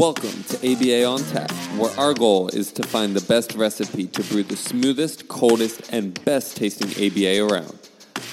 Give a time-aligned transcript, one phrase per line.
[0.00, 4.22] Welcome to ABA on Tap, where our goal is to find the best recipe to
[4.22, 7.78] brew the smoothest, coldest, and best tasting ABA around.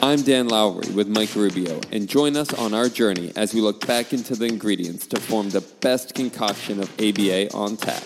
[0.01, 3.85] I'm Dan Lowry with Mike Rubio, and join us on our journey as we look
[3.85, 8.01] back into the ingredients to form the best concoction of ABA on tap.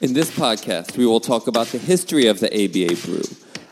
[0.00, 3.22] In this podcast, we will talk about the history of the ABA brew,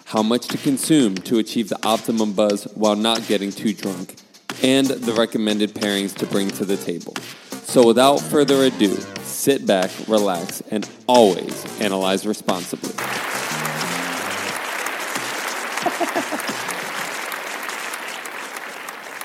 [0.04, 4.21] how much to consume to achieve the optimum buzz while not getting too drunk,
[4.62, 7.14] and the recommended pairings to bring to the table.
[7.50, 12.90] So without further ado, sit back, relax, and always analyze responsibly.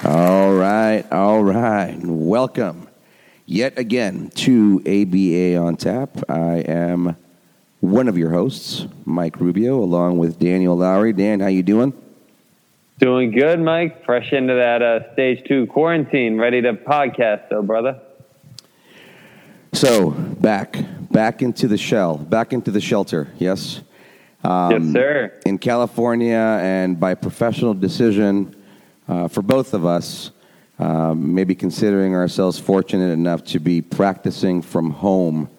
[0.03, 1.97] All right, all right.
[2.01, 2.87] Welcome
[3.47, 6.17] yet again to ABA on Tap.
[6.29, 7.17] I am
[7.79, 11.13] one of your hosts, Mike Rubio, along with Daniel Lowry.
[11.13, 11.93] Dan, how you doing?
[12.99, 14.05] Doing good, Mike.
[14.05, 18.01] Fresh into that uh, stage two quarantine, ready to podcast, though, brother.
[19.73, 20.79] So back,
[21.11, 23.27] back into the shell, back into the shelter.
[23.37, 23.81] Yes.
[24.43, 25.39] Um, yes, sir.
[25.45, 28.55] In California, and by professional decision
[29.07, 30.31] uh, for both of us,
[30.79, 35.49] um, maybe considering ourselves fortunate enough to be practicing from home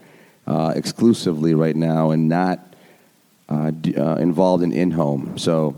[0.49, 2.75] uh, exclusively right now and not
[3.49, 5.39] uh, d- uh, involved in in home.
[5.39, 5.77] So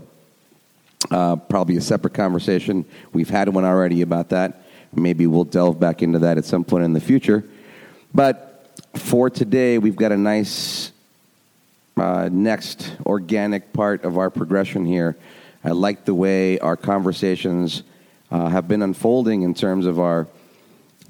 [1.09, 2.85] uh, probably a separate conversation.
[3.13, 4.63] We've had one already about that.
[4.93, 7.43] Maybe we'll delve back into that at some point in the future.
[8.13, 10.91] But for today, we've got a nice
[11.97, 15.17] uh, next organic part of our progression here.
[15.63, 17.83] I like the way our conversations
[18.31, 20.27] uh, have been unfolding in terms of our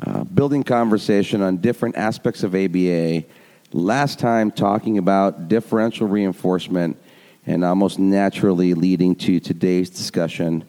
[0.05, 3.23] uh, building conversation on different aspects of ABA.
[3.71, 6.97] Last time, talking about differential reinforcement
[7.45, 10.63] and almost naturally leading to today's discussion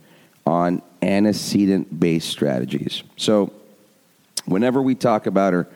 [0.46, 3.02] on antecedent based strategies.
[3.16, 3.52] So,
[4.46, 5.68] whenever we talk about or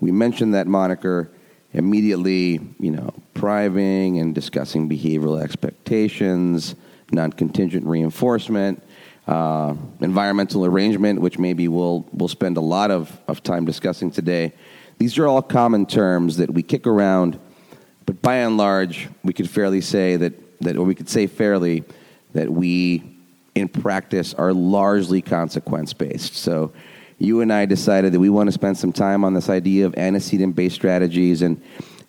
[0.00, 1.30] we mention that moniker,
[1.72, 6.74] immediately, you know, priming and discussing behavioral expectations,
[7.12, 8.82] non contingent reinforcement,
[9.26, 14.52] uh, environmental arrangement, which maybe we'll, we'll spend a lot of, of time discussing today.
[14.98, 17.38] These are all common terms that we kick around
[18.06, 21.84] but by and large, we could fairly say that, that or we could say fairly,
[22.32, 23.02] that we,
[23.54, 26.34] in practice, are largely consequence based.
[26.34, 26.72] So
[27.18, 29.94] you and I decided that we want to spend some time on this idea of
[29.96, 31.62] antecedent based strategies and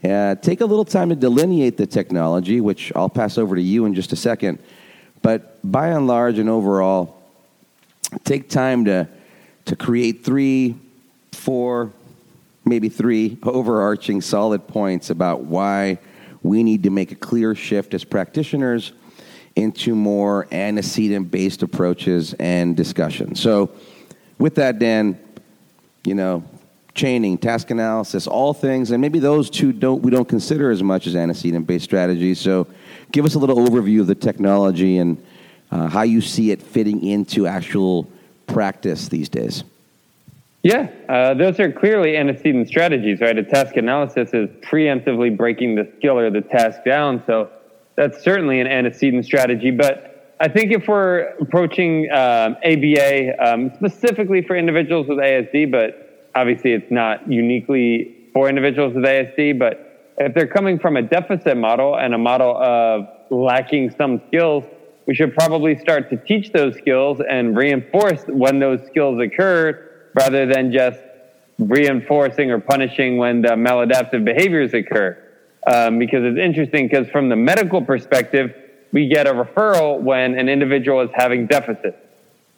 [0.04, 3.86] uh, take a little time to delineate the technology, which I'll pass over to you
[3.86, 4.60] in just a second.
[5.22, 7.16] But by and large and overall,
[8.24, 9.08] take time to,
[9.66, 10.76] to create three,
[11.32, 11.92] four,
[12.66, 16.00] maybe three overarching solid points about why
[16.42, 18.92] we need to make a clear shift as practitioners
[19.56, 23.36] into more antecedent based approaches and discussion.
[23.36, 23.72] So,
[24.38, 25.18] with that, Dan,
[26.04, 26.44] you know,
[26.94, 31.08] chaining, task analysis, all things, and maybe those two don't we don't consider as much
[31.08, 32.40] as antecedent based strategies.
[32.40, 32.68] So,
[33.12, 35.24] give us a little overview of the technology and
[35.72, 38.10] uh, how you see it fitting into actual
[38.48, 39.64] practice these days.
[40.66, 43.38] Yeah, uh, those are clearly antecedent strategies, right?
[43.38, 47.22] A task analysis is preemptively breaking the skill or the task down.
[47.28, 47.52] So
[47.96, 49.70] that's certainly an antecedent strategy.
[49.70, 56.32] But I think if we're approaching um, ABA um, specifically for individuals with ASD, but
[56.34, 61.58] obviously it's not uniquely for individuals with ASD, but if they're coming from a deficit
[61.58, 64.64] model and a model of lacking some skills,
[65.06, 70.46] we should probably start to teach those skills and reinforce when those skills occur rather
[70.46, 71.00] than just
[71.60, 75.22] reinforcing or punishing when the maladaptive behaviors occur.
[75.68, 78.54] Um, because it's interesting because from the medical perspective,
[78.92, 81.98] we get a referral when an individual is having deficits.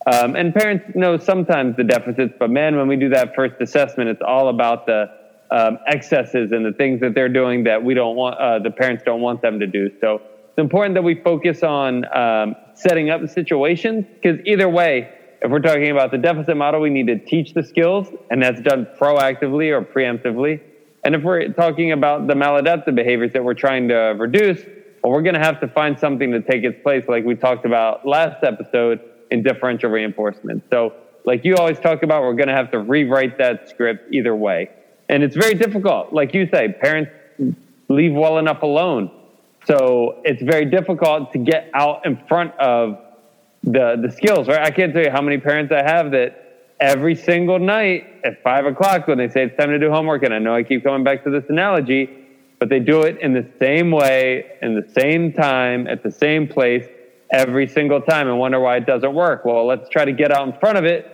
[0.06, 4.10] Um, and parents know sometimes the deficits, but man, when we do that first assessment,
[4.10, 5.10] it's all about the
[5.52, 9.04] um, excesses and the things that they're doing that we don't want, uh, the parents
[9.06, 9.90] don't want them to do.
[10.00, 15.10] So it's important that we focus on um, setting up situations because either way,
[15.42, 18.62] if we're talking about the deficit model, we need to teach the skills, and that's
[18.62, 20.62] done proactively or preemptively.
[21.04, 24.60] And if we're talking about the maladaptive behaviors that we're trying to reduce,
[25.04, 27.66] well, we're going to have to find something to take its place, like we talked
[27.66, 29.00] about last episode
[29.32, 30.64] in differential reinforcement.
[30.70, 30.94] So,
[31.24, 34.70] like you always talk about, we're going to have to rewrite that script either way.
[35.10, 36.14] And it's very difficult.
[36.14, 37.12] Like you say, parents
[37.90, 39.12] leave well enough alone.
[39.66, 42.98] So it's very difficult to get out in front of
[43.72, 44.62] the the skills, right?
[44.62, 48.66] I can't tell you how many parents I have that every single night at five
[48.66, 51.04] o'clock when they say it's time to do homework, and I know I keep coming
[51.04, 52.10] back to this analogy,
[52.60, 56.48] but they do it in the same way, in the same time, at the same
[56.48, 56.86] place
[57.32, 59.44] every single time and wonder why it doesn't work.
[59.44, 61.14] Well, let's try to get out in front of it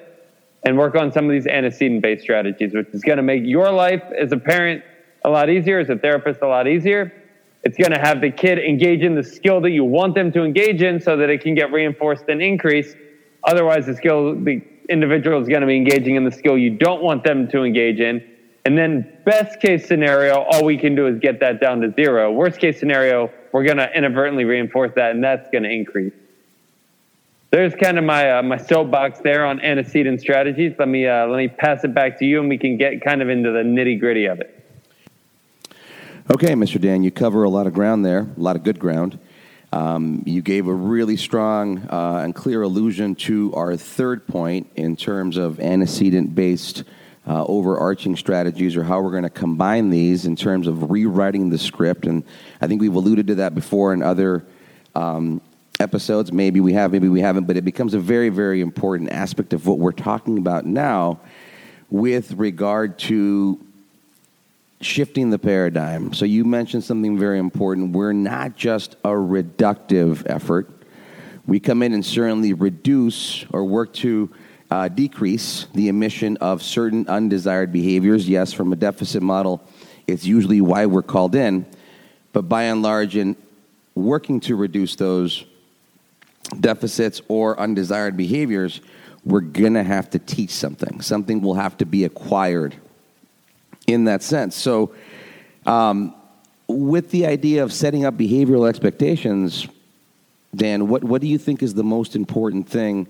[0.64, 3.72] and work on some of these antecedent based strategies, which is going to make your
[3.72, 4.84] life as a parent
[5.26, 7.23] a lot easier, as a therapist a lot easier.
[7.64, 10.44] It's going to have the kid engage in the skill that you want them to
[10.44, 12.98] engage in so that it can get reinforced and increased.
[13.46, 17.02] Otherwise, the skill, the individual is going to be engaging in the skill you don't
[17.02, 18.22] want them to engage in.
[18.66, 22.32] And then, best case scenario, all we can do is get that down to zero.
[22.32, 26.14] Worst case scenario, we're going to inadvertently reinforce that, and that's going to increase.
[27.52, 30.74] There's kind of my uh, my soapbox there on antecedent strategies.
[30.80, 33.22] Let me uh, let me pass it back to you, and we can get kind
[33.22, 34.63] of into the nitty gritty of it.
[36.32, 36.80] Okay, Mr.
[36.80, 39.20] Dan, you cover a lot of ground there, a lot of good ground.
[39.74, 44.96] Um, you gave a really strong uh, and clear allusion to our third point in
[44.96, 46.86] terms of antecedent based
[47.28, 51.58] uh, overarching strategies or how we're going to combine these in terms of rewriting the
[51.58, 52.06] script.
[52.06, 52.24] And
[52.62, 54.46] I think we've alluded to that before in other
[54.96, 55.42] um,
[55.82, 56.32] episodes.
[56.32, 59.68] Maybe we have, maybe we haven't, but it becomes a very, very important aspect of
[59.68, 61.20] what we're talking about now
[61.90, 63.60] with regard to
[64.86, 66.14] shifting the paradigm.
[66.14, 67.92] So you mentioned something very important.
[67.92, 70.70] We're not just a reductive effort.
[71.46, 74.34] We come in and certainly reduce or work to
[74.72, 78.28] uh, decrease the emission of certain undesired behaviors.
[78.28, 79.62] Yes, from a deficit model,
[80.08, 81.66] it's usually why we're called in.
[82.32, 83.36] But by and large, in
[83.96, 85.46] working to reduce those
[86.60, 88.82] deficits or undesired behaviors,
[89.26, 91.02] we're going to have to teach something.
[91.02, 92.76] Something will have to be acquired
[93.88, 94.56] in that sense.
[94.56, 94.94] So,
[95.66, 96.16] um,
[96.68, 99.68] with the idea of setting up behavioral expectations,
[100.56, 103.08] Dan, what, what do you think is the most important thing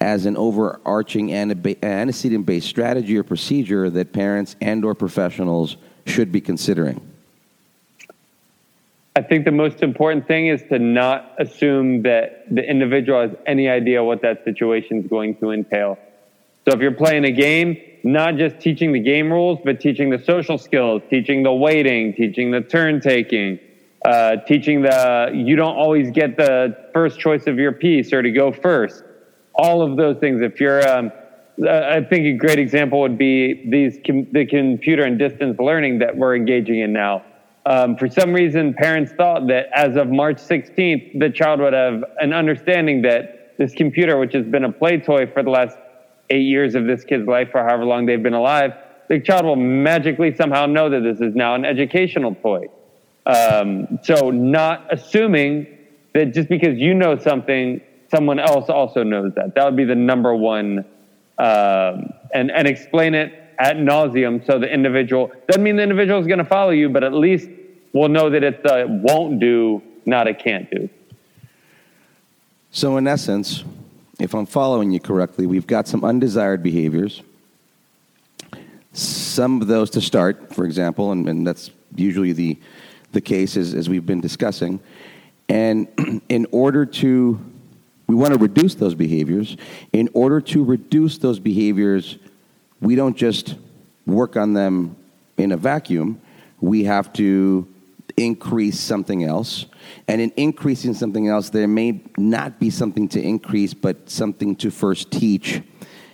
[0.00, 5.76] as an overarching antecedent-based strategy or procedure that parents and or professionals
[6.06, 7.00] should be considering?
[9.14, 13.68] I think the most important thing is to not assume that the individual has any
[13.68, 15.98] idea what that situation is going to entail.
[16.64, 20.18] So if you're playing a game, not just teaching the game rules, but teaching the
[20.18, 23.58] social skills, teaching the waiting, teaching the turn taking,
[24.04, 28.30] uh, teaching the you don't always get the first choice of your piece or to
[28.30, 29.04] go first
[29.60, 30.40] all of those things.
[30.40, 31.12] If you're, um,
[31.68, 36.16] I think a great example would be these com- the computer and distance learning that
[36.16, 37.24] we're engaging in now.
[37.66, 42.04] Um, for some reason, parents thought that as of March 16th, the child would have
[42.18, 45.76] an understanding that this computer, which has been a play toy for the last
[46.30, 48.72] eight years of this kid's life, or however long they've been alive,
[49.08, 52.68] the child will magically somehow know that this is now an educational toy.
[53.26, 55.66] Um, so, not assuming
[56.14, 57.80] that just because you know something
[58.10, 59.54] someone else also knows that.
[59.54, 60.84] That would be the number one,
[61.38, 66.26] um, and and explain it at nauseum so the individual doesn't mean the individual is
[66.26, 67.48] going to follow you, but at least
[67.92, 70.88] will know that it's a won't do, not a can't do.
[72.70, 73.64] So in essence,
[74.20, 77.22] if I'm following you correctly, we've got some undesired behaviors.
[78.92, 82.58] Some of those to start, for example, and, and that's usually the
[83.12, 84.78] the case as, as we've been discussing.
[85.48, 87.40] And in order to
[88.10, 89.56] we want to reduce those behaviors.
[89.92, 92.18] In order to reduce those behaviors,
[92.80, 93.54] we don't just
[94.04, 94.96] work on them
[95.38, 96.20] in a vacuum.
[96.60, 97.68] We have to
[98.16, 99.66] increase something else.
[100.08, 104.70] And in increasing something else, there may not be something to increase, but something to
[104.70, 105.62] first teach,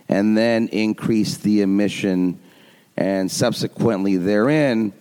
[0.08, 2.38] and then increase the emission,
[2.96, 4.92] and subsequently therein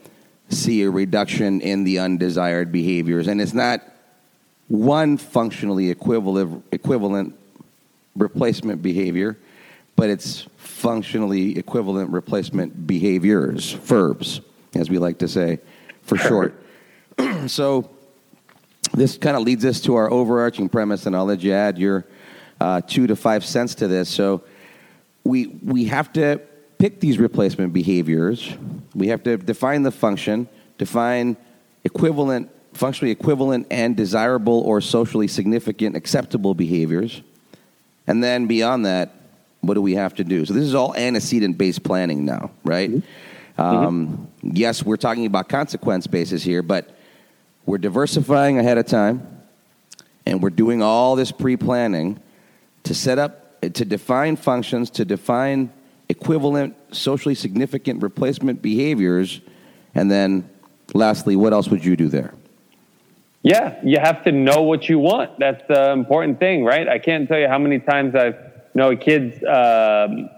[0.49, 3.27] see a reduction in the undesired behaviors.
[3.27, 3.81] And it's not
[4.67, 7.35] one functionally equivalent, equivalent
[8.15, 9.37] replacement behavior,
[9.95, 14.41] but it's functionally equivalent replacement behaviors, FERBs,
[14.75, 15.59] as we like to say
[16.03, 16.61] for short.
[17.47, 17.89] so
[18.93, 22.05] this kind of leads us to our overarching premise, and I'll let you add your
[22.59, 24.09] uh, two to five cents to this.
[24.09, 24.43] So
[25.23, 26.41] we, we have to
[26.77, 28.53] pick these replacement behaviors.
[28.93, 31.37] We have to define the function, define
[31.83, 37.21] equivalent functionally equivalent and desirable or socially significant acceptable behaviors.
[38.05, 39.13] And then beyond that,
[39.61, 40.45] what do we have to do?
[40.45, 42.91] So this is all antecedent based planning now, right?
[42.91, 43.61] Mm-hmm.
[43.61, 46.94] Um, yes, we're talking about consequence basis here, but
[47.65, 49.27] we're diversifying ahead of time
[50.25, 52.19] and we're doing all this pre planning
[52.83, 55.71] to set up, to define functions, to define
[56.09, 59.41] equivalent, socially significant replacement behaviors.
[59.93, 60.49] And then
[60.93, 62.33] lastly, what else would you do there?
[63.41, 65.37] Yeah, you have to know what you want.
[65.37, 66.87] That's the important thing, right?
[66.87, 70.29] I can't tell you how many times I've you know kids um,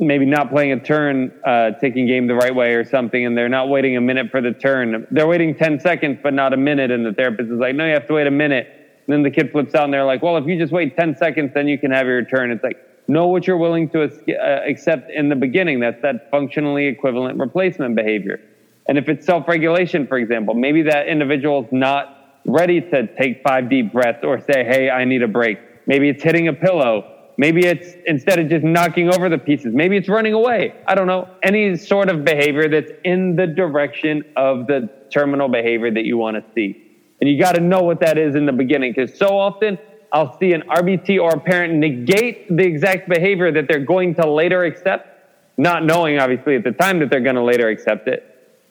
[0.00, 3.48] maybe not playing a turn, uh, taking game the right way or something, and they're
[3.48, 5.06] not waiting a minute for the turn.
[5.10, 7.92] They're waiting ten seconds, but not a minute, and the therapist is like, "No, you
[7.92, 8.66] have to wait a minute."
[9.06, 11.16] And then the kid flips out, and they're like, "Well, if you just wait ten
[11.16, 12.78] seconds, then you can have your turn." It's like,
[13.10, 15.80] Know what you're willing to uh, accept in the beginning.
[15.80, 18.40] That's that functionally equivalent replacement behavior.
[18.86, 23.68] And if it's self regulation, for example, maybe that individual's not ready to take five
[23.68, 25.58] deep breaths or say, hey, I need a break.
[25.88, 27.19] Maybe it's hitting a pillow.
[27.40, 30.74] Maybe it's instead of just knocking over the pieces, maybe it's running away.
[30.86, 31.26] I don't know.
[31.42, 36.36] Any sort of behavior that's in the direction of the terminal behavior that you want
[36.36, 37.00] to see.
[37.18, 39.78] And you got to know what that is in the beginning because so often
[40.12, 44.30] I'll see an RBT or a parent negate the exact behavior that they're going to
[44.30, 45.08] later accept,
[45.56, 48.22] not knowing obviously at the time that they're going to later accept it,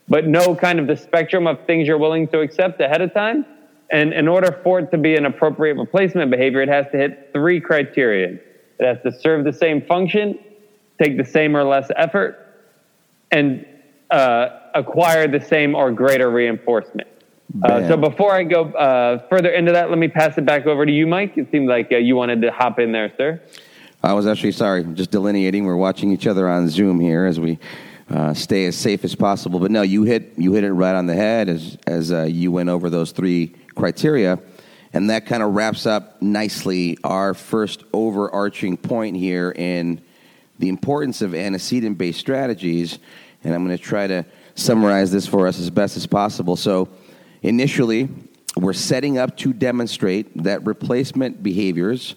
[0.08, 3.48] but know kind of the spectrum of things you're willing to accept ahead of time.
[3.92, 7.32] And in order for it to be an appropriate replacement behavior, it has to hit
[7.34, 8.38] three criteria.
[8.80, 10.40] It has to serve the same function,
[11.02, 12.46] take the same or less effort,
[13.32, 13.66] and
[14.10, 17.08] uh, acquire the same or greater reinforcement.
[17.64, 20.86] Uh, so before I go uh, further into that, let me pass it back over
[20.86, 21.36] to you, Mike.
[21.36, 23.42] It seemed like uh, you wanted to hop in there, sir.
[24.04, 25.66] I was actually sorry, just delineating.
[25.66, 27.60] We're watching each other on Zoom here as we
[28.10, 29.60] uh, stay as safe as possible.
[29.60, 32.52] But no, you hit you hit it right on the head as as uh, you
[32.52, 34.40] went over those three criteria,
[34.94, 40.02] and that kind of wraps up nicely our first overarching point here in
[40.58, 43.00] the importance of antecedent-based strategies.
[43.44, 46.56] And I'm going to try to summarize this for us as best as possible.
[46.56, 46.90] So
[47.42, 48.10] Initially,
[48.58, 52.16] we're setting up to demonstrate that replacement behaviors,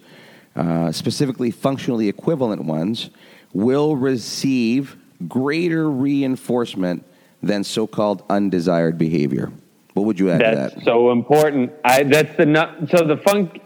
[0.56, 3.10] uh, specifically functionally equivalent ones,
[3.52, 4.96] will receive
[5.28, 7.06] greater reinforcement
[7.42, 9.52] than so called undesired behavior.
[9.94, 10.74] What would you add that's to that?
[10.74, 11.72] That's so important.
[11.84, 13.60] I, that's the so the funk,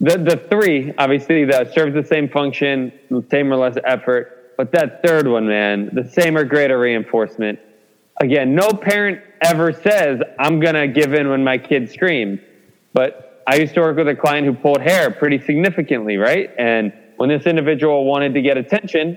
[0.00, 2.92] the, the three, obviously, that serves the same function,
[3.30, 4.54] same or less effort.
[4.56, 7.58] But that third one, man, the same or greater reinforcement.
[8.20, 12.40] Again, no parent ever says, I'm going to give in when my kid screams.
[12.92, 16.50] But I used to work with a client who pulled hair pretty significantly, right?
[16.58, 19.16] And when this individual wanted to get attention,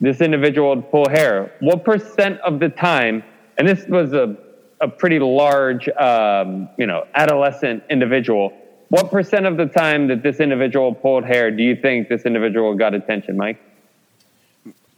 [0.00, 1.52] this individual would pull hair.
[1.60, 3.24] What percent of the time,
[3.56, 4.36] and this was a,
[4.80, 8.52] a pretty large, um, you know, adolescent individual,
[8.88, 12.74] what percent of the time that this individual pulled hair do you think this individual
[12.74, 13.60] got attention, Mike?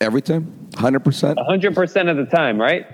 [0.00, 0.68] Every time?
[0.72, 1.34] 100%?
[1.36, 2.86] 100% of the time, right?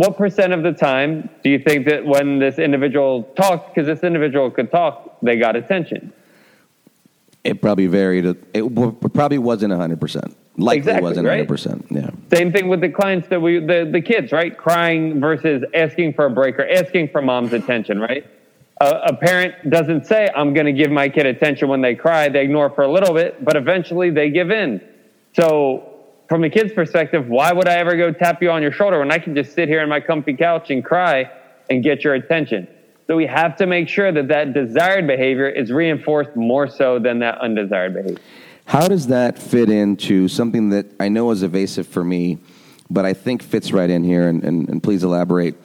[0.00, 4.02] what percent of the time do you think that when this individual talked, because this
[4.02, 6.10] individual could talk, they got attention?
[7.44, 8.24] It probably varied.
[8.54, 10.34] It probably wasn't 100%.
[10.56, 11.46] Likely exactly, wasn't right?
[11.46, 11.90] 100%.
[11.90, 12.10] Yeah.
[12.36, 14.56] Same thing with the clients that we, the, the kids, right?
[14.56, 18.26] Crying versus asking for a break or asking for mom's attention, right?
[18.80, 22.30] a parent doesn't say, I'm going to give my kid attention when they cry.
[22.30, 24.80] They ignore for a little bit, but eventually they give in.
[25.34, 28.98] So from the kid's perspective, why would I ever go tap you on your shoulder
[28.98, 31.30] when I can just sit here on my comfy couch and cry
[31.68, 32.68] and get your attention?
[33.06, 37.18] So we have to make sure that that desired behavior is reinforced more so than
[37.18, 38.22] that undesired behavior.
[38.70, 42.38] How does that fit into something that I know is evasive for me,
[42.88, 44.28] but I think fits right in here?
[44.28, 45.56] And, and, and please elaborate.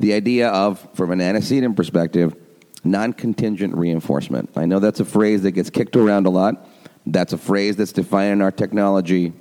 [0.00, 2.34] The idea of, from an antecedent perspective,
[2.82, 4.50] non contingent reinforcement.
[4.56, 6.66] I know that's a phrase that gets kicked around a lot.
[7.04, 9.34] That's a phrase that's defined in our technology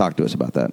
[0.00, 0.72] Talk to us about that.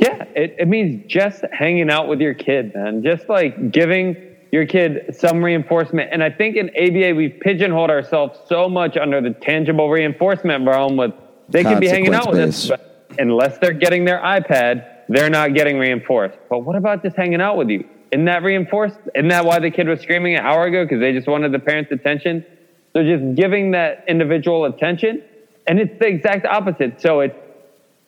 [0.00, 3.04] Yeah, it, it means just hanging out with your kid, man.
[3.04, 6.10] Just like giving your kid some reinforcement.
[6.12, 10.96] And I think in ABA, we've pigeonholed ourselves so much under the tangible reinforcement realm
[10.96, 11.12] with
[11.48, 15.54] they can be hanging out with us, but unless they're getting their iPad, they're not
[15.54, 16.38] getting reinforced.
[16.50, 17.88] But what about just hanging out with you?
[18.12, 18.98] Isn't that reinforced?
[19.14, 20.84] Isn't that why the kid was screaming an hour ago?
[20.84, 22.44] Because they just wanted the parent's attention.
[22.92, 25.22] So just giving that individual attention.
[25.66, 27.00] And it's the exact opposite.
[27.00, 27.36] So it's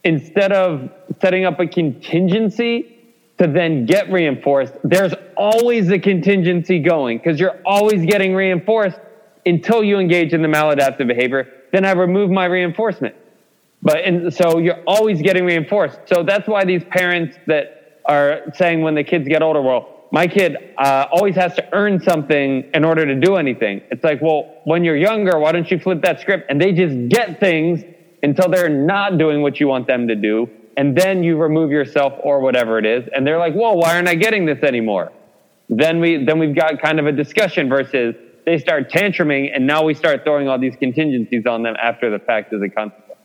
[0.04, 2.99] instead of setting up a contingency
[3.40, 8.98] to then get reinforced, there's always a contingency going because you're always getting reinforced
[9.46, 11.48] until you engage in the maladaptive behavior.
[11.72, 13.14] Then I remove my reinforcement.
[13.82, 16.00] But and so you're always getting reinforced.
[16.04, 20.26] So that's why these parents that are saying when the kids get older, well, my
[20.26, 23.80] kid uh, always has to earn something in order to do anything.
[23.90, 27.08] It's like, well, when you're younger, why don't you flip that script and they just
[27.08, 27.84] get things
[28.22, 30.50] until they're not doing what you want them to do.
[30.76, 33.08] And then you remove yourself or whatever it is.
[33.14, 35.12] And they're like, whoa, why aren't I getting this anymore?
[35.68, 39.84] Then we, then we've got kind of a discussion versus they start tantruming and now
[39.84, 43.20] we start throwing all these contingencies on them after the fact as a consequence.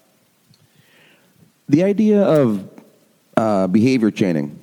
[1.68, 2.70] The idea of
[3.38, 4.60] uh, behavior chaining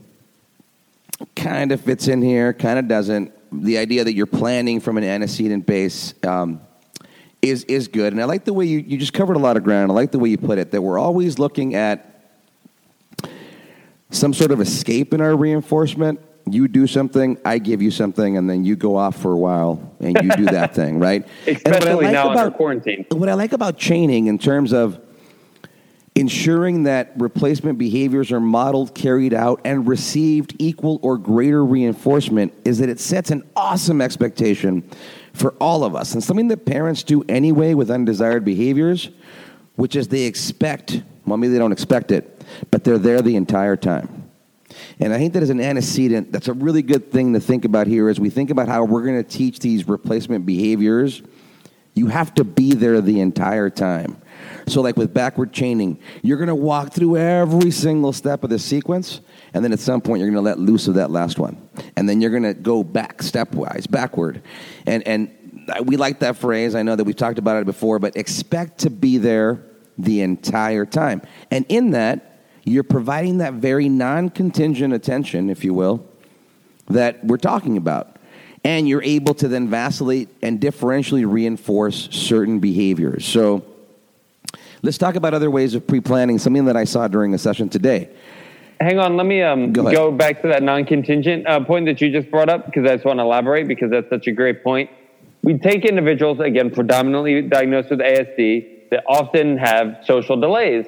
[1.34, 3.32] kind of fits in here, kind of doesn't.
[3.52, 6.60] The idea that you're planning from an antecedent base um,
[7.42, 8.12] is is good.
[8.12, 9.90] And I like the way you, you just covered a lot of ground.
[9.90, 12.11] I like the way you put it that we're always looking at
[14.12, 16.20] some sort of escape in our reinforcement.
[16.48, 19.94] You do something, I give you something, and then you go off for a while
[20.00, 21.26] and you do that thing, right?
[21.46, 23.06] Especially like now about, under quarantine.
[23.10, 25.00] What I like about chaining in terms of
[26.14, 32.78] ensuring that replacement behaviors are modeled, carried out, and received equal or greater reinforcement is
[32.78, 34.82] that it sets an awesome expectation
[35.32, 36.12] for all of us.
[36.12, 39.08] And something that parents do anyway with undesired behaviors,
[39.76, 43.76] which is they expect, well, maybe they don't expect it, but they're there the entire
[43.76, 44.30] time.
[45.00, 47.86] And I think that as an antecedent, that's a really good thing to think about
[47.86, 51.22] here as we think about how we're going to teach these replacement behaviors.
[51.94, 54.16] You have to be there the entire time.
[54.66, 58.58] So, like with backward chaining, you're going to walk through every single step of the
[58.58, 59.20] sequence,
[59.52, 61.68] and then at some point, you're going to let loose of that last one.
[61.96, 64.42] And then you're going to go back stepwise, backward.
[64.86, 65.30] And, and
[65.84, 66.74] we like that phrase.
[66.74, 69.62] I know that we've talked about it before, but expect to be there
[69.98, 71.22] the entire time.
[71.50, 72.31] And in that,
[72.64, 76.06] you're providing that very non contingent attention, if you will,
[76.88, 78.16] that we're talking about.
[78.64, 83.24] And you're able to then vacillate and differentially reinforce certain behaviors.
[83.24, 83.64] So,
[84.84, 86.38] Let's talk about other ways of pre-planning.
[86.38, 88.10] Something that I saw during a session today.
[88.80, 92.10] Hang on, let me um, go, go, back to that non-contingent uh, point that you
[92.10, 94.90] just brought up because I just want to elaborate because that's such a great point.
[95.44, 100.86] We take individuals again predominantly diagnosed with ASD that often have social delays.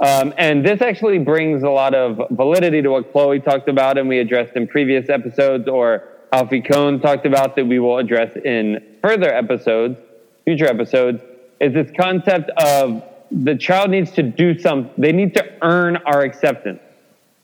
[0.00, 4.08] Um, and this actually brings a lot of validity to what Chloe talked about and
[4.08, 8.96] we addressed in previous episodes, or Alfie Kohn talked about that we will address in
[9.00, 9.98] further episodes,
[10.44, 11.22] future episodes,
[11.60, 16.22] is this concept of the child needs to do some, they need to earn our
[16.22, 16.80] acceptance.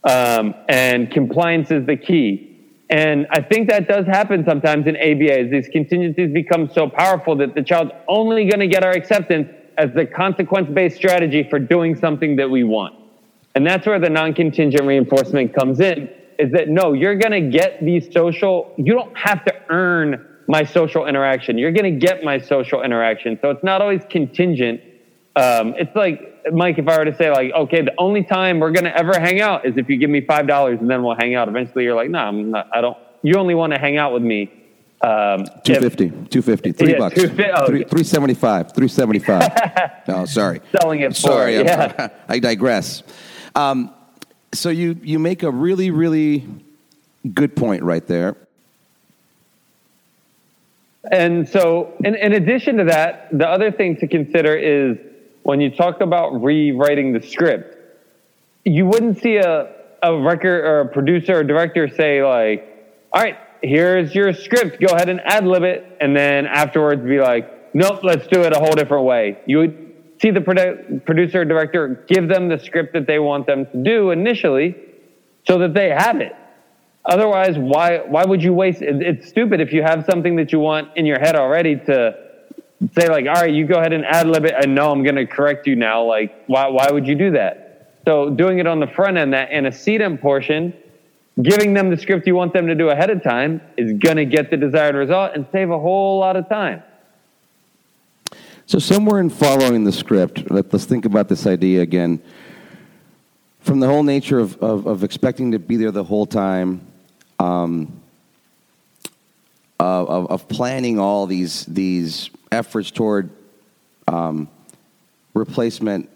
[0.02, 2.46] Um, and compliance is the key.
[2.88, 5.50] And I think that does happen sometimes in ABAs.
[5.50, 9.48] These contingencies become so powerful that the child's only going to get our acceptance
[9.80, 12.94] as the consequence based strategy for doing something that we want.
[13.54, 16.08] And that's where the non contingent reinforcement comes in
[16.38, 20.64] is that no, you're going to get these social, you don't have to earn my
[20.64, 21.58] social interaction.
[21.58, 23.38] You're going to get my social interaction.
[23.42, 24.80] So it's not always contingent
[25.36, 28.72] um, it's like Mike, if I were to say like, okay, the only time we're
[28.72, 31.34] gonna ever hang out is if you give me five dollars and then we'll hang
[31.34, 31.48] out.
[31.48, 32.68] Eventually, you're like, no, I'm not.
[32.72, 32.96] I don't.
[33.22, 34.52] You only want to hang out with me.
[35.02, 40.00] Um, 250, if, 250, three yeah, bucks, 250, oh, three, 375, 375.
[40.08, 40.60] no, sorry.
[40.78, 42.08] Selling it for, sorry, yeah.
[42.28, 43.02] I digress.
[43.54, 43.94] Um,
[44.52, 46.46] so you, you make a really, really
[47.32, 48.36] good point right there.
[51.10, 54.98] And so, in, in addition to that, the other thing to consider is
[55.44, 57.76] when you talk about rewriting the script,
[58.64, 62.66] you wouldn't see a, a record or a producer or director say like,
[63.12, 64.80] all right, here's your script.
[64.80, 65.96] Go ahead and ad lib it.
[66.00, 69.38] And then afterwards be like, nope, let's do it a whole different way.
[69.46, 73.46] You would see the produ- producer or director give them the script that they want
[73.46, 74.76] them to do initially
[75.46, 76.34] so that they have it.
[77.04, 79.00] Otherwise, why, why would you waste it?
[79.00, 82.14] It's stupid if you have something that you want in your head already to
[82.92, 84.54] say like, all right, you go ahead and ad lib it.
[84.54, 86.04] and no, I'm going to correct you now.
[86.04, 88.00] Like, why, why would you do that?
[88.06, 90.74] So doing it on the front end, that antecedent portion,
[91.42, 94.24] giving them the script you want them to do ahead of time is going to
[94.24, 96.82] get the desired result and save a whole lot of time.
[98.66, 102.22] So somewhere in following the script, let, us think about this idea again.
[103.60, 106.86] From the whole nature of, of, of expecting to be there the whole time,
[107.38, 108.00] um,
[109.80, 113.30] of, of planning all these, these efforts toward
[114.06, 114.48] um,
[115.34, 116.08] replacement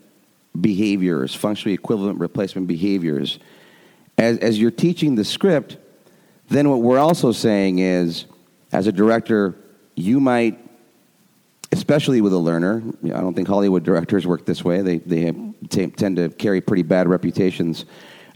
[0.60, 3.38] behaviors, functionally equivalent replacement behaviors,
[4.18, 5.76] as, as you're teaching the script,
[6.48, 8.26] then what we're also saying is,
[8.72, 9.54] as a director,
[9.94, 10.58] you might,
[11.72, 14.82] especially with a learner, I don't think Hollywood directors work this way.
[14.82, 15.32] They, they
[15.68, 17.84] t- tend to carry pretty bad reputations,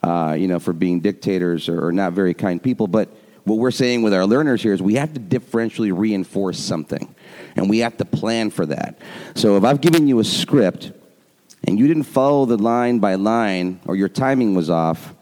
[0.02, 2.86] uh, you know, for being dictators or, or not very kind people.
[2.86, 3.08] But
[3.44, 7.14] what we're saying with our learners here is we have to differentially reinforce something,
[7.56, 8.98] and we have to plan for that.
[9.34, 10.92] So if I've given you a script
[11.64, 15.14] and you didn't follow the line by line or your timing was off,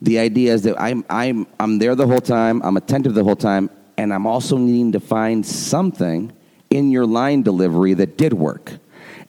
[0.00, 3.36] the idea is that I'm, I'm, I'm there the whole time, I'm attentive the whole
[3.36, 6.32] time, and I'm also needing to find something
[6.70, 8.72] in your line delivery that did work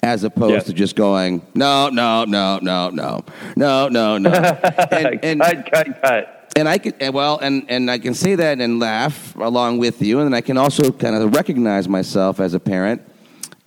[0.01, 0.65] as opposed yes.
[0.65, 3.25] to just going no no no no no
[3.57, 4.29] no no no
[4.91, 8.59] and, and, cut cut cut and I can well, and and I can say that
[8.59, 12.59] and laugh along with you, and I can also kind of recognize myself as a
[12.59, 13.01] parent,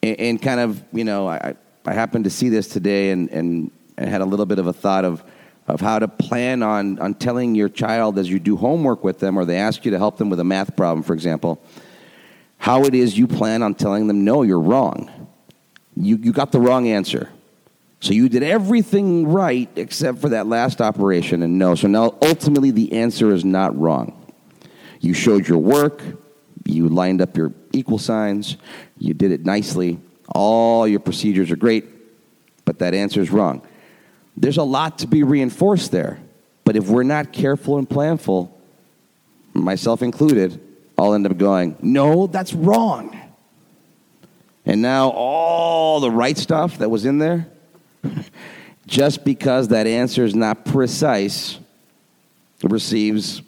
[0.03, 1.55] and, and kind of you know I
[1.87, 4.73] I happened to see this today, and and, and had a little bit of a
[4.73, 5.25] thought of
[5.69, 9.37] of how to plan on on telling your child as you do homework with them,
[9.37, 11.63] or they ask you to help them with a math problem, for example,
[12.59, 15.29] how it is you plan on telling them no, you're wrong,
[15.97, 17.29] you you got the wrong answer
[18.03, 21.77] so you did everything right except for that last operation, and no.
[21.77, 24.27] So now ultimately the answer is not wrong.
[24.99, 26.03] You showed your work,
[26.65, 28.57] you lined up your equal signs,
[28.99, 30.01] you did it nicely,
[30.35, 31.85] all your procedures are great,
[32.65, 33.63] but that answer is wrong.
[34.37, 36.19] There's a lot to be reinforced there.
[36.65, 38.51] But if we're not careful and planful,
[39.53, 40.61] myself included,
[40.97, 43.19] I'll end up going, no, that's wrong.
[44.65, 47.49] And now all the right stuff that was in there,
[48.87, 51.59] just because that answer is not precise,
[52.63, 53.43] receives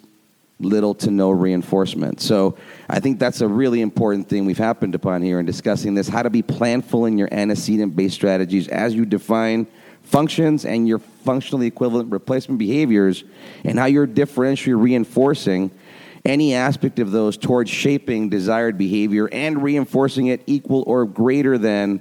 [0.59, 2.21] little to no reinforcement.
[2.21, 2.57] So
[2.89, 6.23] I think that's a really important thing we've happened upon here in discussing this how
[6.23, 9.67] to be planful in your antecedent based strategies as you define
[10.15, 13.25] functions and your functionally equivalent replacement behaviors,
[13.65, 15.69] and how you're differentially reinforcing
[16.23, 21.99] any aspect of those towards shaping desired behavior and reinforcing it equal or greater than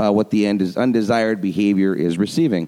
[0.00, 2.66] uh, what the end is undesired behavior is receiving.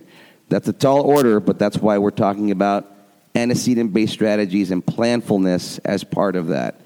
[0.49, 2.88] That's a tall order, but that's why we're talking about
[3.35, 6.81] antecedent based strategies and planfulness as part of that.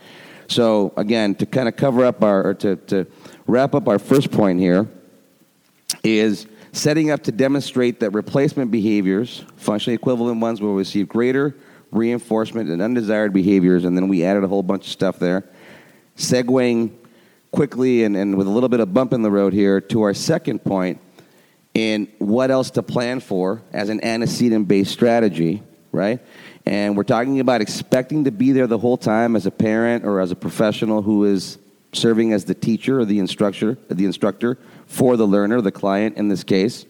[0.46, 3.06] So, again, to kind of cover up our, or to, to
[3.46, 4.88] wrap up our first point here,
[6.02, 11.54] is setting up to demonstrate that replacement behaviors, functionally equivalent ones, will receive greater
[11.90, 13.84] reinforcement and undesired behaviors.
[13.84, 15.44] And then we added a whole bunch of stuff there.
[16.16, 16.92] Segueing
[17.50, 20.12] quickly and, and with a little bit of bump in the road here to our
[20.12, 21.00] second point
[21.74, 26.20] in what else to plan for as an antecedent based strategy, right?
[26.66, 30.20] And we're talking about expecting to be there the whole time as a parent or
[30.20, 31.58] as a professional who is
[31.92, 36.28] serving as the teacher or the instructor, the instructor for the learner, the client in
[36.28, 36.84] this case.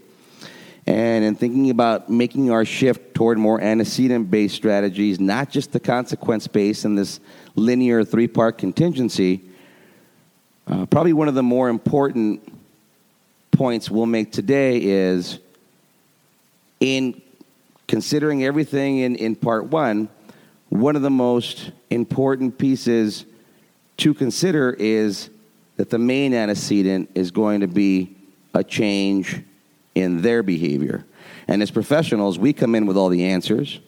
[0.87, 5.81] And in thinking about making our shift toward more antecedent based strategies, not just the
[5.81, 7.21] consequence based and this
[7.57, 9.43] linear three part contingency,
[10.67, 12.41] uh, probably one of the more important
[13.51, 15.41] points we'll make today is
[16.81, 17.21] in
[17.87, 20.09] considering everything in, in part one,
[20.69, 23.25] one of the most important pieces
[23.97, 25.29] to consider is
[25.79, 28.17] that the main antecedent is going to be
[28.53, 29.43] a change
[29.95, 31.07] in their behavior.
[31.47, 33.81] And as professionals, we come in with all the answers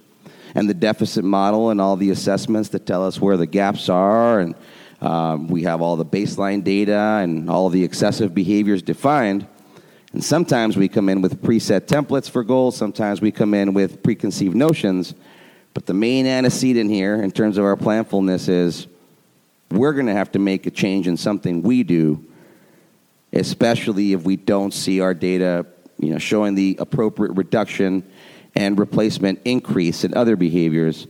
[0.55, 4.39] and the deficit model and all the assessments that tell us where the gaps are.
[4.39, 4.55] And
[5.01, 9.49] um, we have all the baseline data and all the excessive behaviors defined.
[10.13, 14.03] And sometimes we come in with preset templates for goals, sometimes we come in with
[14.03, 15.15] preconceived notions.
[15.75, 18.87] But the main antecedent here, in terms of our planfulness, is
[19.71, 22.25] we're going to have to make a change in something we do,
[23.33, 25.67] especially if we don't see our data
[26.01, 28.03] you know, showing the appropriate reduction
[28.55, 31.07] and replacement increase in other behaviors,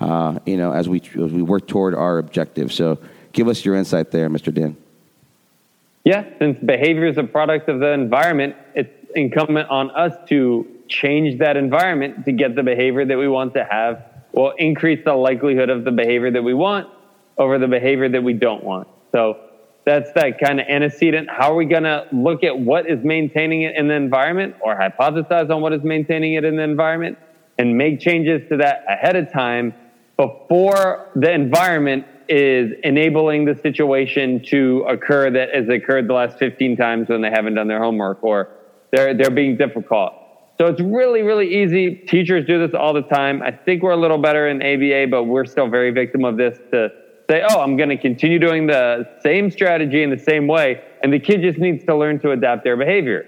[0.00, 2.72] uh, you know, as we, as we work toward our objective.
[2.72, 2.98] So
[3.32, 4.52] give us your insight there, Mr.
[4.52, 4.76] Dan.
[6.04, 11.38] Yeah, since behavior is a product of the environment, it's incumbent on us to change
[11.38, 15.70] that environment to get the behavior that we want to have or increase the likelihood
[15.70, 16.88] of the behavior that we want
[17.38, 18.88] over the behavior that we don't want.
[19.12, 19.38] So
[19.84, 21.28] that's that kind of antecedent.
[21.30, 24.78] How are we going to look at what is maintaining it in the environment or
[24.78, 27.18] hypothesize on what is maintaining it in the environment
[27.58, 29.74] and make changes to that ahead of time
[30.16, 36.76] before the environment is enabling the situation to occur that has occurred the last 15
[36.76, 38.48] times when they haven't done their homework or
[38.90, 40.14] they're, they're being difficult.
[40.56, 41.96] So it's really, really easy.
[42.06, 43.42] Teachers do this all the time.
[43.42, 46.58] I think we're a little better in ABA, but we're still very victim of this
[46.70, 46.90] to
[47.28, 50.82] say, oh, I'm going to continue doing the same strategy in the same way.
[51.02, 53.26] And the kid just needs to learn to adapt their behavior.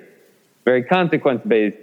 [0.65, 1.79] Very consequence based.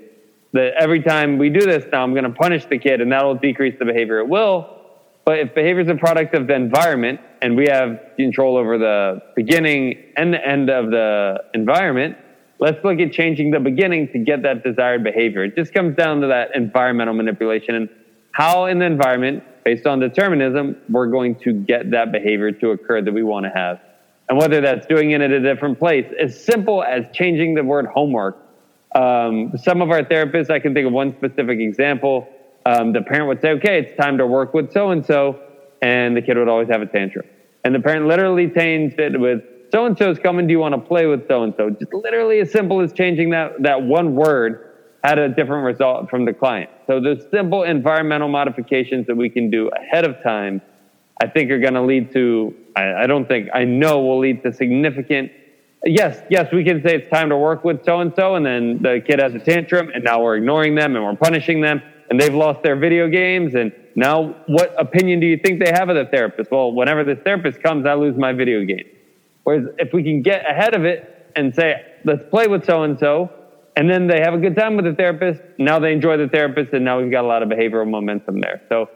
[0.53, 3.35] That every time we do this now, I'm going to punish the kid and that'll
[3.35, 4.19] decrease the behavior.
[4.19, 4.81] It will.
[5.25, 9.21] But if behavior is a product of the environment and we have control over the
[9.35, 12.17] beginning and the end of the environment,
[12.59, 15.43] let's look at changing the beginning to get that desired behavior.
[15.43, 17.89] It just comes down to that environmental manipulation and
[18.31, 23.01] how in the environment based on determinism, we're going to get that behavior to occur
[23.01, 23.79] that we want to have.
[24.29, 27.85] And whether that's doing it at a different place, as simple as changing the word
[27.85, 28.37] homework.
[28.95, 32.29] Um, some of our therapists, I can think of one specific example.
[32.65, 35.41] Um, the parent would say, okay, it's time to work with so and so,
[35.81, 37.25] and the kid would always have a tantrum.
[37.63, 40.81] And the parent literally changed it with, so and so's coming, do you want to
[40.81, 41.71] play with so and so?
[41.71, 44.72] Just literally as simple as changing that, that one word
[45.03, 46.69] had a different result from the client.
[46.87, 50.61] So the simple environmental modifications that we can do ahead of time,
[51.21, 54.43] I think are going to lead to, I, I, don't think, I know will lead
[54.43, 55.31] to significant,
[55.83, 59.19] yes, yes, we can say it's time to work with so-and-so and then the kid
[59.19, 62.63] has a tantrum and now we're ignoring them and we're punishing them and they've lost
[62.63, 66.49] their video games and now what opinion do you think they have of the therapist?
[66.49, 68.85] Well, whenever this therapist comes, I lose my video game.
[69.43, 73.42] Whereas if we can get ahead of it and say, let's play with so-and-so, and
[73.89, 75.41] then they have a good time with the therapist.
[75.57, 78.61] Now they enjoy the therapist, and now we've got a lot of behavioral momentum there.
[78.69, 78.89] So,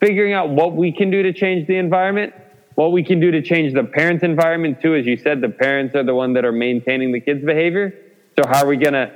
[0.00, 2.32] figuring out what we can do to change the environment,
[2.74, 4.94] what we can do to change the parents' environment too.
[4.94, 7.92] As you said, the parents are the one that are maintaining the kids' behavior.
[8.38, 9.12] So, how are we going to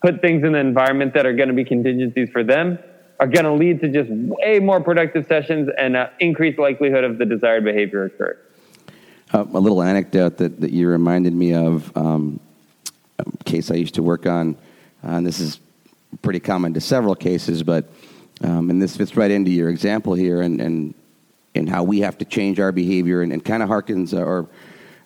[0.00, 2.78] put things in the environment that are going to be contingencies for them
[3.20, 7.18] are going to lead to just way more productive sessions and uh, increased likelihood of
[7.18, 8.38] the desired behavior occurring.
[9.32, 12.40] Uh, a little anecdote that, that you reminded me of um,
[13.44, 14.56] case I used to work on,
[15.04, 15.60] uh, and this is
[16.22, 17.90] pretty common to several cases, but
[18.42, 20.94] um, and this fits right into your example here, and and,
[21.54, 24.48] and how we have to change our behavior, and, and kind of harkens or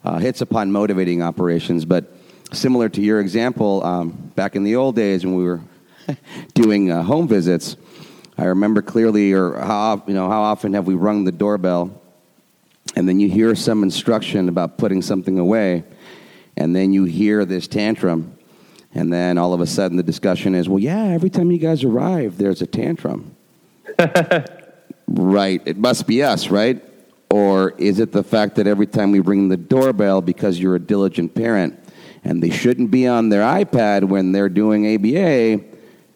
[0.05, 1.85] uh, hits upon motivating operations.
[1.85, 2.13] But
[2.53, 5.61] similar to your example, um, back in the old days when we were
[6.55, 7.77] doing uh, home visits,
[8.37, 12.01] I remember clearly, or how you know how often have we rung the doorbell,
[12.97, 15.85] and then you hear some instruction about putting something away,
[16.57, 18.37] and then you hear this tantrum
[18.95, 21.83] and then all of a sudden the discussion is, well, yeah, every time you guys
[21.83, 23.35] arrive, there's a tantrum.
[25.09, 25.61] right.
[25.67, 26.83] It must be us, right?
[27.31, 30.81] Or is it the fact that every time we ring the doorbell because you're a
[30.81, 31.77] diligent parent
[32.23, 35.65] and they shouldn't be on their iPad when they're doing ABA,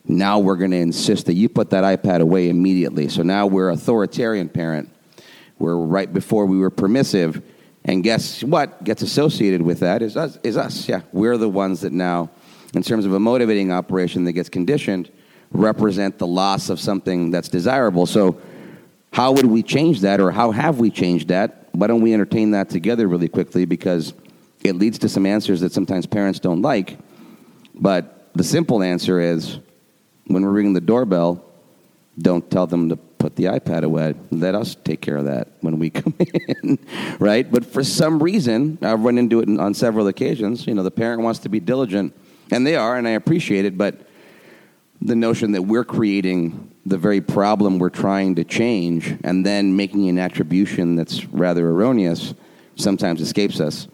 [0.05, 3.09] now we're going to insist that you put that iPad away immediately.
[3.09, 4.88] So now we're authoritarian parent.
[5.59, 7.42] We're right before we were permissive.
[7.88, 10.88] And guess what gets associated with that is us, is us.
[10.88, 12.31] Yeah, we're the ones that now
[12.74, 15.11] in terms of a motivating operation that gets conditioned,
[15.51, 18.05] represent the loss of something that's desirable.
[18.05, 18.38] So,
[19.11, 21.70] how would we change that, or how have we changed that?
[21.72, 23.64] Why don't we entertain that together really quickly?
[23.64, 24.12] Because
[24.62, 26.98] it leads to some answers that sometimes parents don't like.
[27.74, 29.61] But the simple answer is
[30.27, 31.42] when we're ringing the doorbell,
[32.18, 34.14] don't tell them to put the iPad away.
[34.31, 36.78] Let us take care of that when we come in,
[37.18, 37.50] right?
[37.50, 40.66] But for some reason, I've run into it on several occasions.
[40.66, 42.14] You know, the parent wants to be diligent
[42.50, 44.00] and they are, and I appreciate it, but
[45.00, 50.09] the notion that we're creating the very problem we're trying to change and then making
[50.09, 52.35] an attribution that's rather erroneous
[52.76, 53.87] sometimes escapes us.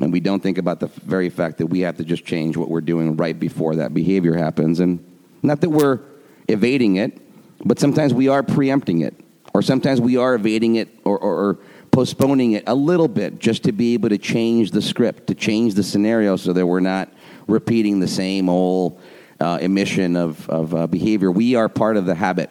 [0.00, 2.68] And we don't think about the very fact that we have to just change what
[2.68, 4.80] we're doing right before that behavior happens.
[4.80, 5.04] And
[5.42, 6.00] not that we're
[6.48, 7.20] evading it,
[7.64, 9.14] but sometimes we are preempting it,
[9.54, 11.58] or sometimes we are evading it or, or, or
[11.90, 15.74] postponing it a little bit just to be able to change the script, to change
[15.74, 17.08] the scenario so that we're not
[17.46, 19.00] repeating the same old
[19.40, 21.30] uh, emission of, of uh, behavior.
[21.30, 22.50] We are part of the habit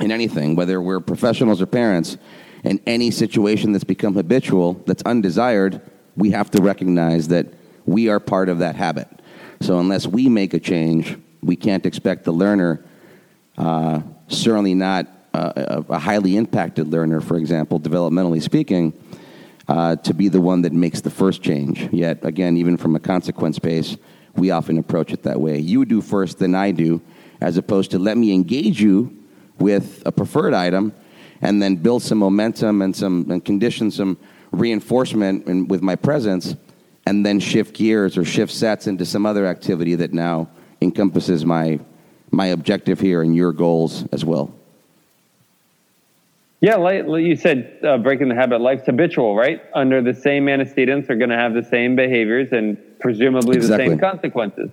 [0.00, 2.16] in anything, whether we're professionals or parents.
[2.62, 5.82] In any situation that's become habitual, that's undesired,
[6.16, 7.46] we have to recognize that
[7.84, 9.08] we are part of that habit.
[9.60, 12.82] So unless we make a change, we can't expect the learner,
[13.58, 18.92] uh, certainly not a, a, highly impacted learner, for example, developmentally speaking,
[19.66, 21.88] uh, to be the one that makes the first change.
[21.92, 23.96] Yet, again, even from a consequence base,
[24.36, 25.58] we often approach it that way.
[25.58, 27.00] You do first, then I do,
[27.40, 29.16] as opposed to let me engage you
[29.58, 30.92] with a preferred item
[31.40, 34.18] and then build some momentum and some and condition some
[34.50, 36.54] reinforcement in, with my presence
[37.06, 40.48] and then shift gears or shift sets into some other activity that now
[40.80, 41.78] encompasses my
[42.30, 44.52] my objective here and your goals as well.
[46.60, 49.62] Yeah, like, you said, uh, breaking the habit, life's habitual, right?
[49.74, 53.84] Under the same antecedents, they're going to have the same behaviors and presumably exactly.
[53.84, 54.70] the same consequences.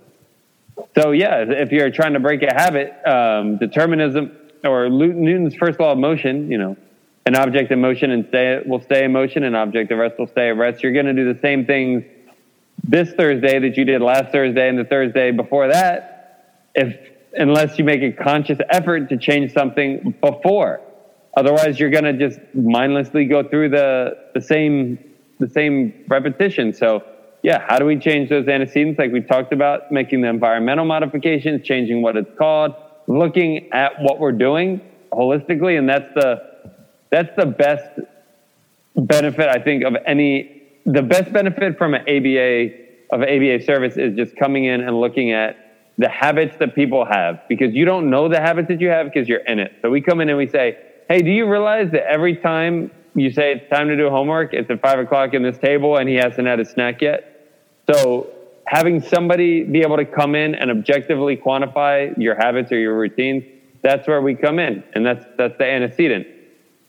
[0.98, 4.34] So, yeah, if you're trying to break a habit, um, determinism
[4.64, 6.78] or Newton's first law of motion, you know,
[7.26, 10.26] an object in motion and stay will stay in motion, an object at rest will
[10.26, 10.82] stay at rest.
[10.82, 12.04] You're going to do the same things
[12.82, 17.84] this Thursday that you did last Thursday and the Thursday before that, if unless you
[17.84, 20.80] make a conscious effort to change something before.
[21.36, 24.98] Otherwise, you're going to just mindlessly go through the, the same
[25.38, 26.72] the same repetition.
[26.72, 27.02] So,
[27.42, 31.66] yeah, how do we change those antecedents like we talked about, making the environmental modifications,
[31.66, 32.74] changing what it's called,
[33.08, 34.80] looking at what we're doing
[35.12, 36.70] holistically, and that's the
[37.10, 38.00] that's the best
[38.96, 44.16] benefit I think of any the best benefit from an ABA of ABA service is
[44.16, 45.56] just coming in and looking at
[45.98, 49.28] the habits that people have because you don't know the habits that you have because
[49.28, 49.72] you're in it.
[49.82, 50.78] So we come in and we say,
[51.08, 54.70] Hey, do you realize that every time you say it's time to do homework, it's
[54.70, 57.28] at five o'clock in this table and he hasn't had a snack yet?
[57.90, 58.30] So
[58.66, 63.44] having somebody be able to come in and objectively quantify your habits or your routines,
[63.82, 64.82] that's where we come in.
[64.94, 66.26] And that's, that's the antecedent.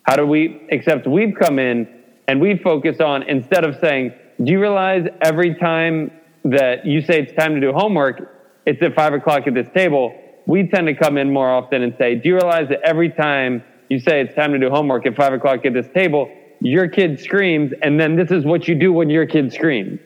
[0.03, 4.51] How do we, except we've come in and we focus on, instead of saying, do
[4.51, 6.11] you realize every time
[6.45, 8.29] that you say it's time to do homework,
[8.65, 10.19] it's at five o'clock at this table?
[10.45, 13.63] We tend to come in more often and say, do you realize that every time
[13.89, 17.19] you say it's time to do homework at five o'clock at this table, your kid
[17.19, 19.99] screams, and then this is what you do when your kid screams.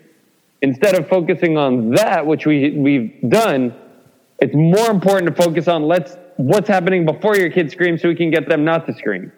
[0.62, 3.76] Instead of focusing on that, which we, we've done,
[4.39, 8.15] it's more important to focus on let's what's happening before your kid screams so we
[8.15, 9.32] can get them not to scream.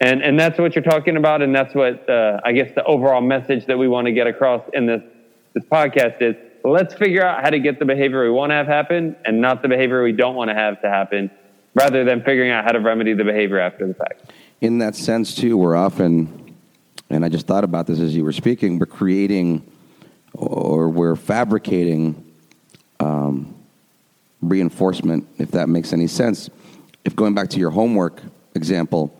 [0.00, 1.40] And, and that's what you're talking about.
[1.40, 4.62] And that's what, uh, I guess the overall message that we want to get across
[4.74, 5.02] in this,
[5.54, 6.36] this podcast is
[6.70, 9.62] let's figure out how to get the behavior we want to have happen and not
[9.62, 11.30] the behavior we don't want to have to happen,
[11.74, 14.32] rather than figuring out how to remedy the behavior after the fact.
[14.60, 16.56] In that sense, too, we're often,
[17.10, 19.70] and I just thought about this as you were speaking, we're creating
[20.32, 22.24] or we're fabricating
[23.00, 23.54] um,
[24.40, 26.48] reinforcement, if that makes any sense.
[27.04, 28.22] If going back to your homework
[28.54, 29.14] example,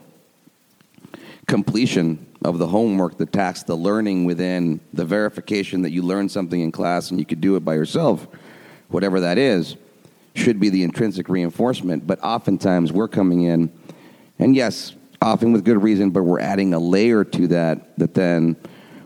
[1.47, 6.61] completion of the homework, the task, the learning within, the verification that you learned something
[6.61, 8.27] in class and you could do it by yourself,
[8.89, 9.77] whatever that is,
[10.35, 12.07] should be the intrinsic reinforcement.
[12.07, 13.73] But oftentimes we're coming in,
[14.39, 18.57] and yes, often with good reason, but we're adding a layer to that that then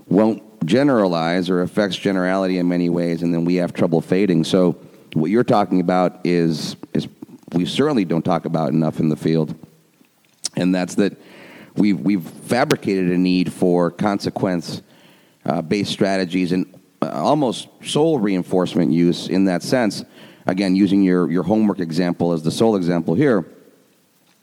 [0.08, 4.44] won't generalize or affects generality in many ways, and then we have trouble fading.
[4.44, 4.76] So,
[5.14, 7.08] what you're talking about is is
[7.52, 9.54] we certainly don't talk about enough in the field,
[10.56, 11.16] and that's that
[11.80, 14.82] we've we've fabricated a need for consequence
[15.46, 20.04] uh, based strategies and uh, almost sole reinforcement use in that sense.
[20.46, 23.44] Again, using your your homework example as the sole example here.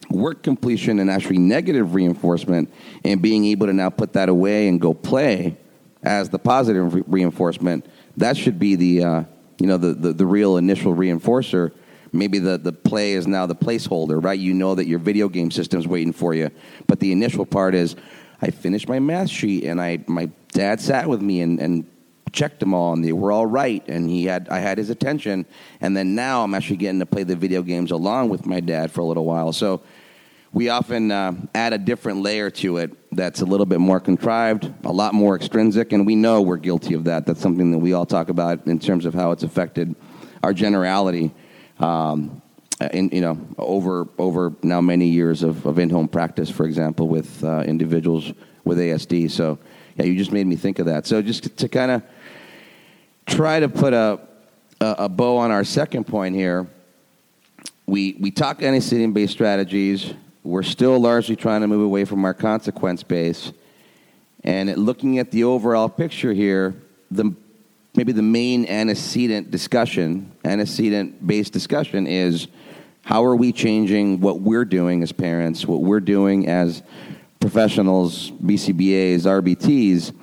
[0.09, 2.73] Work completion and actually negative reinforcement,
[3.03, 5.57] and being able to now put that away and go play
[6.01, 7.85] as the positive re- reinforcement.
[8.15, 9.23] That should be the uh,
[9.59, 11.71] you know the, the the real initial reinforcer
[12.17, 14.39] maybe the, the play is now the placeholder, right?
[14.39, 16.49] You know that your video game system's waiting for you.
[16.87, 17.95] But the initial part is
[18.41, 21.89] I finished my math sheet and I my dad sat with me and, and
[22.31, 25.45] checked them all and they were all right and he had I had his attention
[25.79, 28.91] and then now I'm actually getting to play the video games along with my dad
[28.91, 29.53] for a little while.
[29.53, 29.81] So
[30.53, 34.71] we often uh, add a different layer to it that's a little bit more contrived,
[34.85, 37.25] a lot more extrinsic, and we know we're guilty of that.
[37.25, 39.95] That's something that we all talk about in terms of how it's affected
[40.43, 41.33] our generality
[41.79, 42.41] um,
[42.91, 47.43] in, you know, over over now many years of, of in-home practice, for example, with
[47.43, 49.31] uh, individuals with ASD.
[49.31, 49.57] So,
[49.95, 51.07] yeah, you just made me think of that.
[51.07, 52.03] So, just to kind of
[53.25, 54.19] try to put a,
[54.79, 56.67] a, a bow on our second point here,
[57.87, 60.13] we we talk antecedent-based strategies.
[60.43, 63.51] We're still largely trying to move away from our consequence base,
[64.43, 66.75] and looking at the overall picture here,
[67.09, 67.33] the
[67.97, 72.47] maybe the main antecedent discussion, antecedent based discussion is
[73.01, 76.83] how are we changing what we're doing as parents, what we're doing as
[77.39, 80.13] professionals, BCBAs, RBTs,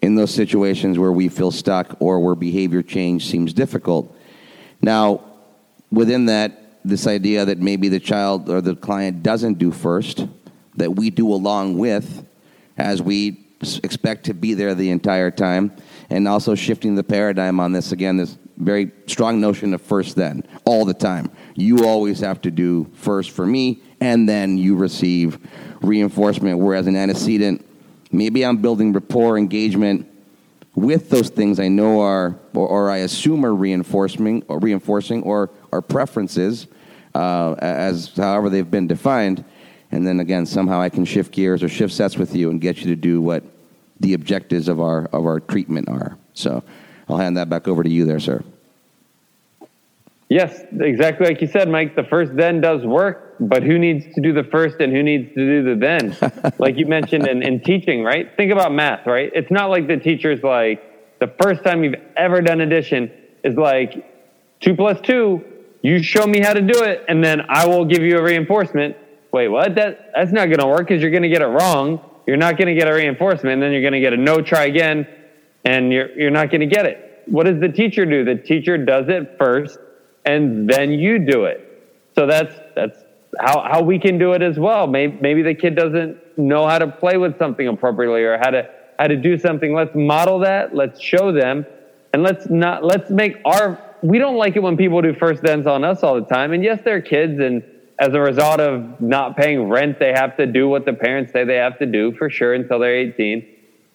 [0.00, 4.16] in those situations where we feel stuck or where behavior change seems difficult.
[4.80, 5.24] Now,
[5.90, 10.26] within that, this idea that maybe the child or the client doesn't do first,
[10.76, 12.24] that we do along with,
[12.76, 13.44] as we
[13.82, 15.72] expect to be there the entire time,
[16.10, 20.44] and also shifting the paradigm on this again, this very strong notion of first then,
[20.64, 21.30] all the time.
[21.54, 25.38] You always have to do first for me, and then you receive
[25.80, 26.58] reinforcement.
[26.58, 27.66] Whereas an antecedent,
[28.10, 30.08] maybe I'm building rapport, engagement
[30.74, 35.50] with those things I know are, or, or I assume are reinforcing, or reinforcing, or
[35.72, 36.66] are preferences,
[37.14, 39.44] uh, as however they've been defined.
[39.90, 42.78] And then again, somehow I can shift gears or shift sets with you and get
[42.78, 43.44] you to do what
[44.02, 46.18] the objectives of our of our treatment are.
[46.34, 46.62] So
[47.08, 48.42] I'll hand that back over to you there, sir.
[50.28, 51.94] Yes, exactly like you said, Mike.
[51.94, 55.28] The first then does work, but who needs to do the first and who needs
[55.34, 56.54] to do the then?
[56.58, 58.34] like you mentioned in, in teaching, right?
[58.36, 59.30] Think about math, right?
[59.34, 63.12] It's not like the teacher's like, the first time you've ever done addition
[63.44, 64.08] is like
[64.60, 65.44] two plus two,
[65.82, 68.96] you show me how to do it, and then I will give you a reinforcement.
[69.32, 69.74] Wait, what?
[69.74, 72.74] That that's not gonna work because you're gonna get it wrong you're not going to
[72.74, 73.54] get a reinforcement.
[73.54, 75.06] And then you're going to get a no try again,
[75.64, 77.22] and you're, you're not going to get it.
[77.26, 78.24] What does the teacher do?
[78.24, 79.78] The teacher does it first,
[80.24, 81.68] and then you do it.
[82.14, 82.98] So that's, that's
[83.40, 84.86] how, how we can do it as well.
[84.86, 88.68] Maybe, maybe the kid doesn't know how to play with something appropriately or how to,
[88.98, 89.74] how to do something.
[89.74, 90.74] Let's model that.
[90.74, 91.64] Let's show them.
[92.12, 95.66] And let's not, let's make our, we don't like it when people do first thens
[95.66, 96.52] on us all the time.
[96.52, 97.62] And yes, they're kids and,
[97.98, 101.44] as a result of not paying rent, they have to do what the parents say
[101.44, 103.46] they have to do for sure until they're 18.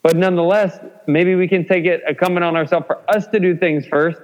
[0.04, 3.58] But nonetheless, maybe we can take it a incumbent on ourselves for us to do
[3.58, 4.22] things first,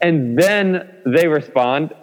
[0.00, 1.94] and then they respond,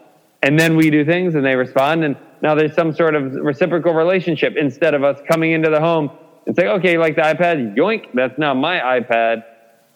[0.44, 3.94] and then we do things and they respond, and now there's some sort of reciprocal
[3.94, 6.12] relationship instead of us coming into the home
[6.46, 9.44] and saying, okay, like the iPad, yoink, that's now my iPad.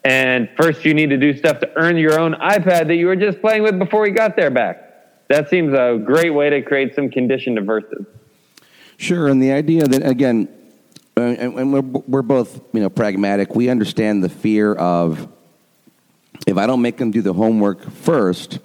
[0.03, 3.15] And first, you need to do stuff to earn your own iPad that you were
[3.15, 4.90] just playing with before we got there back
[5.31, 8.05] that seems a great way to create some condition diversity.
[8.97, 10.47] Sure, and the idea that again,
[11.17, 13.55] uh, and, and we're, we're both you know pragmatic.
[13.55, 15.27] We understand the fear of
[16.47, 18.59] if I don't make them do the homework first,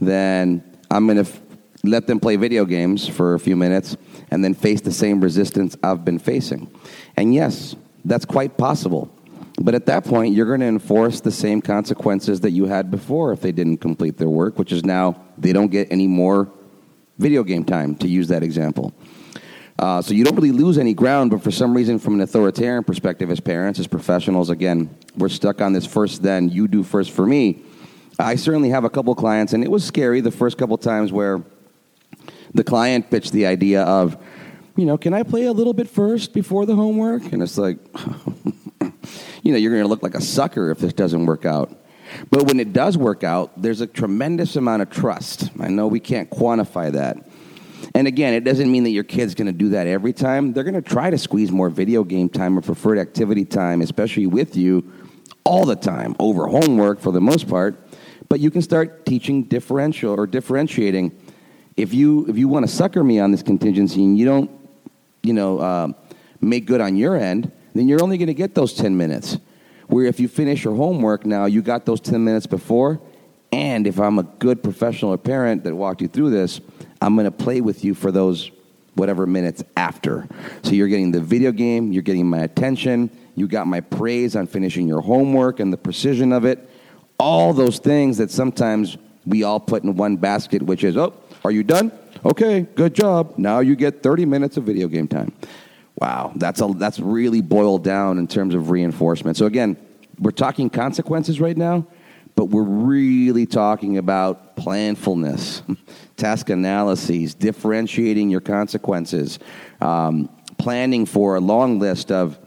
[0.00, 1.40] then I'm going to f-
[1.84, 3.96] let them play video games for a few minutes
[4.30, 6.70] and then face the same resistance I've been facing.
[7.16, 9.10] And yes, that's quite possible.
[9.60, 13.32] but at that point, you're going to enforce the same consequences that you had before
[13.32, 16.50] if they didn't complete their work, which is now they don't get any more
[17.18, 18.92] video game time, to use that example.
[19.78, 22.82] Uh, so you don't really lose any ground, but for some reason, from an authoritarian
[22.82, 27.12] perspective, as parents, as professionals, again, we're stuck on this first, then you do first
[27.12, 27.62] for me.
[28.18, 31.44] I certainly have a couple clients, and it was scary the first couple times where
[32.54, 34.16] the client pitched the idea of,
[34.74, 37.32] you know, can I play a little bit first before the homework?
[37.32, 37.78] And it's like,
[39.42, 41.77] you know, you're going to look like a sucker if this doesn't work out.
[42.30, 45.50] But when it does work out, there's a tremendous amount of trust.
[45.60, 47.28] I know we can't quantify that.
[47.94, 50.52] And again, it doesn't mean that your kid's going to do that every time.
[50.52, 54.26] They're going to try to squeeze more video game time or preferred activity time, especially
[54.26, 54.92] with you,
[55.44, 57.78] all the time over homework for the most part.
[58.28, 61.18] But you can start teaching differential or differentiating.
[61.76, 64.50] If you if you want to sucker me on this contingency and you don't,
[65.22, 65.92] you know, uh,
[66.40, 69.38] make good on your end, then you're only going to get those ten minutes.
[69.88, 73.00] Where if you finish your homework now, you got those ten minutes before.
[73.50, 76.60] And if I'm a good professional or parent that walked you through this,
[77.00, 78.50] I'm going to play with you for those
[78.94, 80.28] whatever minutes after.
[80.62, 84.46] So you're getting the video game, you're getting my attention, you got my praise on
[84.46, 86.68] finishing your homework and the precision of it.
[87.18, 91.14] All those things that sometimes we all put in one basket, which is, oh,
[91.44, 91.92] are you done?
[92.24, 93.34] Okay, good job.
[93.38, 95.32] Now you get 30 minutes of video game time.
[96.00, 99.36] Wow, that's, a, that's really boiled down in terms of reinforcement.
[99.36, 99.76] So again,
[100.18, 101.86] we're talking consequences right now
[102.38, 105.60] but we're really talking about planfulness,
[106.16, 109.40] task analyses, differentiating your consequences,
[109.80, 112.38] um, planning for a long list of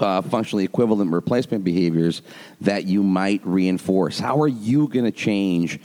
[0.00, 2.22] uh, functionally equivalent replacement behaviors
[2.62, 4.18] that you might reinforce.
[4.18, 5.78] How are you going to change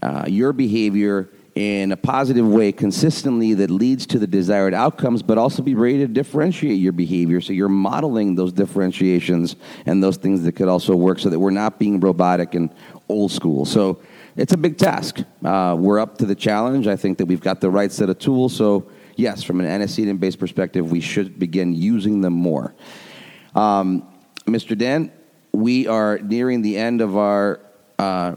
[0.00, 5.36] uh, your behavior in a positive way consistently that leads to the desired outcomes, but
[5.36, 7.40] also be ready to differentiate your behavior.
[7.40, 11.50] So you're modeling those differentiations and those things that could also work so that we're
[11.50, 12.70] not being robotic and
[13.08, 13.66] old school.
[13.66, 14.00] So
[14.34, 15.22] it's a big task.
[15.44, 16.86] Uh, we're up to the challenge.
[16.86, 18.56] I think that we've got the right set of tools.
[18.56, 22.74] So, yes, from an antecedent based perspective, we should begin using them more.
[23.54, 24.08] Um,
[24.46, 24.76] Mr.
[24.76, 25.12] Dan,
[25.52, 27.60] we are nearing the end of our.
[27.98, 28.36] Uh,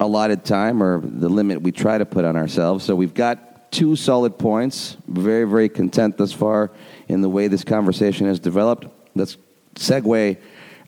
[0.00, 2.84] allotted time or the limit we try to put on ourselves.
[2.84, 4.96] So we've got two solid points.
[5.06, 6.70] Very, very content thus far
[7.08, 8.86] in the way this conversation has developed.
[9.14, 9.36] Let's
[9.74, 10.38] segue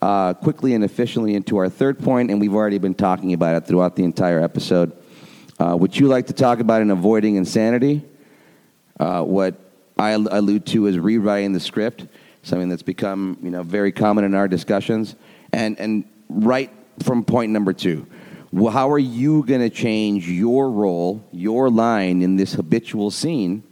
[0.01, 3.67] uh, quickly and efficiently into our third point, and we've already been talking about it
[3.67, 4.93] throughout the entire episode.
[5.59, 8.03] Uh, would you like to talk about in avoiding insanity?
[8.99, 9.55] Uh, what
[9.97, 12.07] I allude to as rewriting the script,
[12.41, 15.15] something that's become you know very common in our discussions,
[15.53, 16.71] and and right
[17.03, 18.07] from point number two
[18.53, 23.63] how are you going to change your role, your line in this habitual scene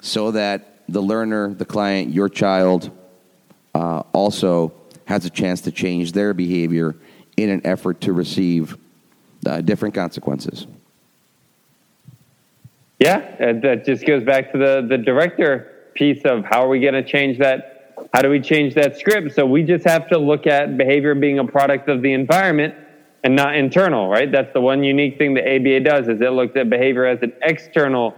[0.00, 2.90] so that the learner, the client, your child
[3.74, 4.72] uh, also
[5.04, 6.96] has a chance to change their behavior
[7.36, 8.76] in an effort to receive
[9.46, 10.66] uh, different consequences?
[12.98, 16.94] Yeah, that just goes back to the, the director piece of how are we going
[16.94, 17.94] to change that?
[18.12, 19.34] How do we change that script?
[19.34, 22.74] So we just have to look at behavior being a product of the environment
[23.22, 24.30] and not internal, right?
[24.30, 27.32] That's the one unique thing the ABA does is it looks at behavior as an
[27.42, 28.14] external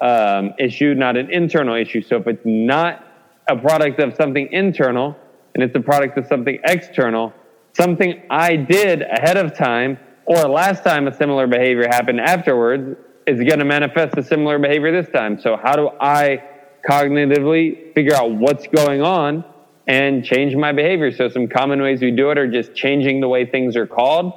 [0.00, 2.02] um, issue, not an internal issue.
[2.02, 3.04] So if it's not
[3.48, 5.16] a product of something internal
[5.54, 7.32] and it's a product of something external,
[7.72, 12.96] something I did ahead of time or last time a similar behavior happened afterwards
[13.26, 15.40] is going to manifest a similar behavior this time.
[15.40, 16.42] So how do I
[16.88, 19.44] cognitively figure out what's going on
[19.86, 21.12] and change my behavior?
[21.12, 24.32] So some common ways we do it are just changing the way things are called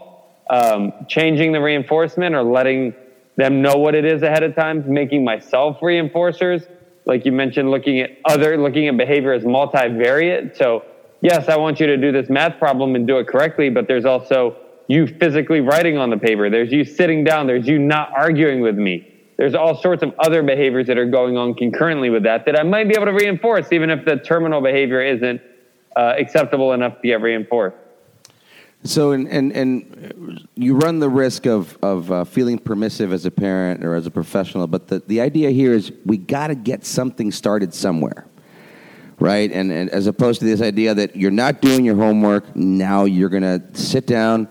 [0.49, 2.93] um, changing the reinforcement or letting
[3.35, 6.69] them know what it is ahead of time, making myself reinforcers.
[7.05, 10.57] Like you mentioned, looking at other, looking at behavior as multivariate.
[10.57, 10.83] So
[11.21, 14.05] yes, I want you to do this math problem and do it correctly, but there's
[14.05, 16.49] also you physically writing on the paper.
[16.49, 17.47] There's you sitting down.
[17.47, 19.14] There's you not arguing with me.
[19.37, 22.63] There's all sorts of other behaviors that are going on concurrently with that that I
[22.63, 25.41] might be able to reinforce, even if the terminal behavior isn't
[25.95, 27.77] uh, acceptable enough to get reinforced.
[28.83, 33.31] So, and, and, and you run the risk of, of uh, feeling permissive as a
[33.31, 36.85] parent or as a professional, but the, the idea here is we got to get
[36.85, 38.27] something started somewhere,
[39.19, 39.51] right?
[39.51, 43.29] And, and as opposed to this idea that you're not doing your homework, now you're
[43.29, 44.47] to sit down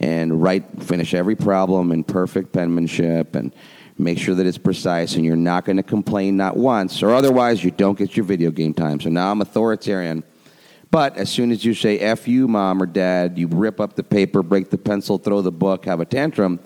[0.00, 3.54] and write, finish every problem in perfect penmanship and
[3.98, 7.62] make sure that it's precise, and you're not going to complain not once, or otherwise
[7.62, 9.00] you don't get your video game time.
[9.00, 10.24] So now I'm authoritarian
[10.94, 14.04] but as soon as you say F you, mom or dad, you rip up the
[14.04, 16.60] paper, break the pencil, throw the book, have a tantrum,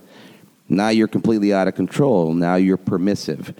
[0.69, 2.35] now you're completely out of control.
[2.35, 3.55] Now you're permissive.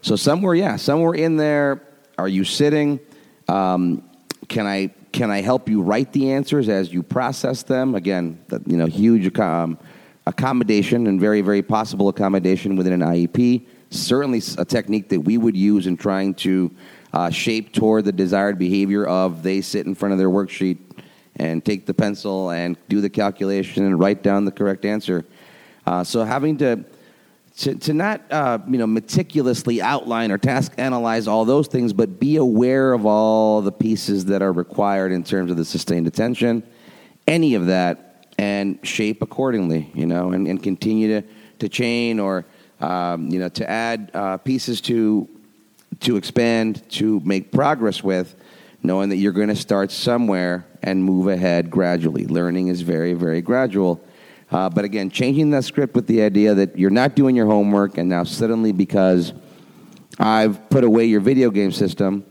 [0.00, 1.82] So somewhere, yeah, somewhere in there,
[2.16, 3.00] are you sitting?
[3.48, 4.08] Um,
[4.48, 7.94] can I can I help you write the answers as you process them?
[7.94, 9.78] Again, you know, huge um,
[10.26, 13.66] accommodation and very, very possible accommodation within an IEP.
[13.90, 16.70] Certainly a technique that we would use in trying to
[17.12, 20.78] uh, shape toward the desired behavior of they sit in front of their worksheet
[21.36, 25.24] and take the pencil and do the calculation and write down the correct answer.
[25.86, 26.84] Uh, so having to
[27.56, 32.18] to, to not uh, you know meticulously outline or task analyze all those things, but
[32.18, 36.64] be aware of all the pieces that are required in terms of the sustained attention,
[37.28, 39.90] any of that, and shape accordingly.
[39.94, 41.26] You know, and, and continue to
[41.60, 42.44] to chain or
[42.80, 45.28] um, you know to add uh, pieces to
[46.00, 48.34] to expand to make progress with,
[48.82, 52.26] knowing that you're going to start somewhere and move ahead gradually.
[52.26, 54.04] Learning is very very gradual
[54.54, 57.98] uh, but again, changing that script with the idea that you're not doing your homework,
[57.98, 59.32] and now suddenly because
[60.18, 62.24] I've put away your video game system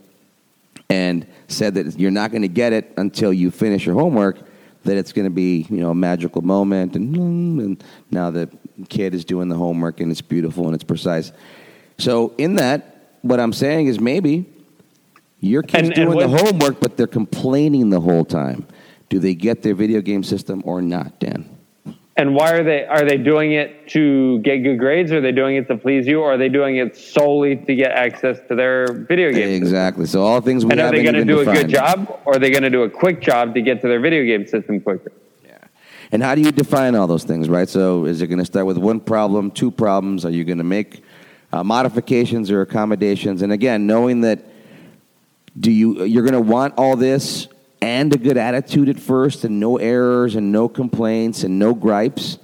[0.90, 4.38] and said that you're not going to get it until you finish your homework,
[4.84, 7.16] that it's going to be you know a magical moment, and,
[7.60, 8.50] and now the
[8.90, 11.32] kid is doing the homework and it's beautiful and it's precise.
[11.98, 14.46] So in that, what I'm saying is maybe
[15.40, 18.68] your kid's and, doing and the homework, but they're complaining the whole time.
[19.10, 21.53] Do they get their video game system or not, Dan?
[22.16, 25.12] And why are they are they doing it to get good grades?
[25.12, 26.22] Or are they doing it to please you?
[26.22, 29.58] Or are they doing it solely to get access to their video games?
[29.58, 30.06] Exactly.
[30.06, 31.58] So all things we and are they going to do defined.
[31.58, 33.88] a good job, or are they going to do a quick job to get to
[33.88, 35.12] their video game system quicker?
[35.44, 35.58] Yeah.
[36.12, 37.68] And how do you define all those things, right?
[37.68, 40.24] So is it going to start with one problem, two problems?
[40.24, 41.04] Are you going to make
[41.52, 43.42] uh, modifications or accommodations?
[43.42, 44.46] And again, knowing that
[45.60, 47.48] do you you're going to want all this
[47.84, 52.40] and a good attitude at first, and no errors, and no complaints, and no gripes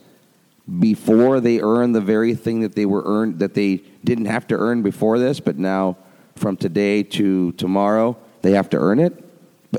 [0.80, 4.56] before they earn the very thing that they were earned that they didn't have to
[4.56, 5.96] earn before this, but now
[6.36, 9.14] from today to tomorrow they have to earn it,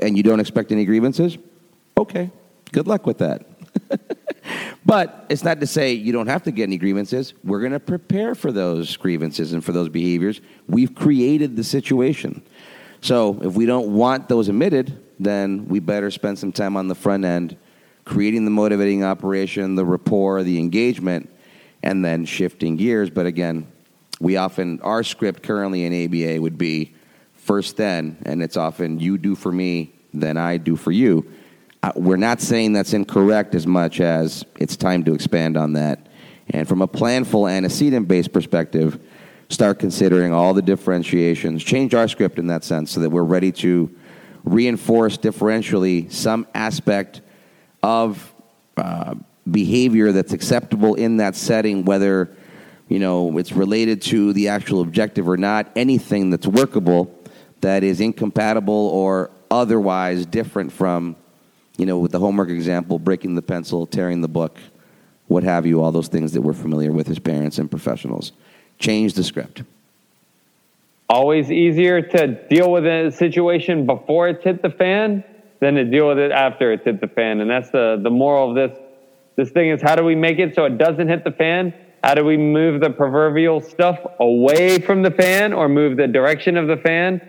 [0.01, 1.37] and you don't expect any grievances.
[1.95, 2.31] Okay,
[2.71, 3.45] good luck with that.
[4.85, 7.35] but it's not to say you don't have to get any grievances.
[7.43, 10.41] We're going to prepare for those grievances and for those behaviors.
[10.67, 12.41] We've created the situation.
[13.01, 16.95] So if we don't want those emitted, then we better spend some time on the
[16.95, 17.57] front end
[18.05, 21.29] creating the motivating operation, the rapport, the engagement,
[21.83, 23.09] and then shifting gears.
[23.09, 23.71] But again,
[24.19, 26.93] we often, our script currently in ABA would be
[27.33, 31.31] first then, and it's often you do for me, then I do for you.
[31.83, 36.07] Uh, we're not saying that's incorrect as much as it's time to expand on that.
[36.49, 38.99] And from a planful antecedent based perspective,
[39.49, 43.51] start considering all the differentiations, change our script in that sense so that we're ready
[43.51, 43.93] to
[44.43, 47.21] reinforce differentially some aspect
[47.83, 48.33] of
[48.77, 49.15] uh,
[49.49, 52.29] behavior that's acceptable in that setting, whether
[52.87, 55.71] you know it's related to the actual objective or not.
[55.75, 57.13] Anything that's workable
[57.61, 61.15] that is incompatible or otherwise different from,
[61.77, 64.57] you know, with the homework example, breaking the pencil, tearing the book,
[65.27, 68.31] what have you, all those things that we're familiar with as parents and professionals.
[68.79, 69.63] Change the script
[71.11, 75.25] always easier to deal with a situation before it's hit the fan
[75.59, 77.41] than to deal with it after it's hit the fan.
[77.41, 78.79] And that's the, the moral of this.
[79.35, 81.73] This thing is how do we make it so it doesn't hit the fan?
[82.01, 86.55] How do we move the proverbial stuff away from the fan or move the direction
[86.55, 87.21] of the fan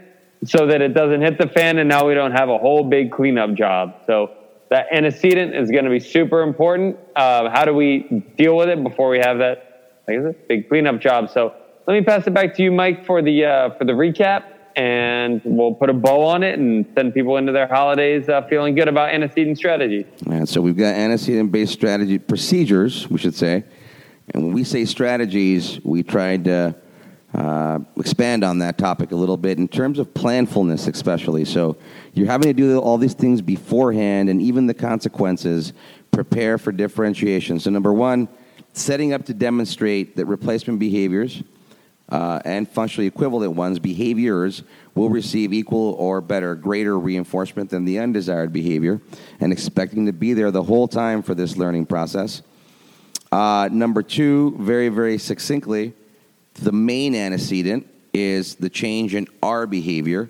[0.45, 3.11] so that it doesn't hit the fan and now we don't have a whole big
[3.11, 3.97] cleanup job?
[4.07, 4.31] So
[4.71, 6.99] that antecedent is going to be super important.
[7.17, 10.07] Uh, how do we deal with it before we have that
[10.49, 11.31] big cleanup job?
[11.31, 11.55] So
[11.87, 14.45] let me pass it back to you, Mike, for the uh, for the recap,
[14.77, 18.75] and we'll put a bow on it and send people into their holidays uh, feeling
[18.75, 20.07] good about antecedent strategy.
[20.27, 23.65] And so we've got antecedent-based strategy procedures, we should say,
[24.33, 26.75] and when we say strategies, we tried to
[27.35, 31.45] uh, expand on that topic a little bit in terms of planfulness, especially.
[31.45, 31.77] So
[32.13, 35.73] you're having to do all these things beforehand, and even the consequences.
[36.13, 37.59] Prepare for differentiation.
[37.59, 38.29] So number one,
[38.75, 41.43] setting up to demonstrate that replacement behaviors
[42.13, 44.63] uh, and functionally equivalent ones, behaviors,
[44.95, 49.01] will receive equal or better, greater reinforcement than the undesired behavior,
[49.41, 52.43] and expecting to be there the whole time for this learning process.
[53.33, 55.95] Uh, number two, very, very succinctly,
[56.53, 60.29] the main antecedent is the change in our behavior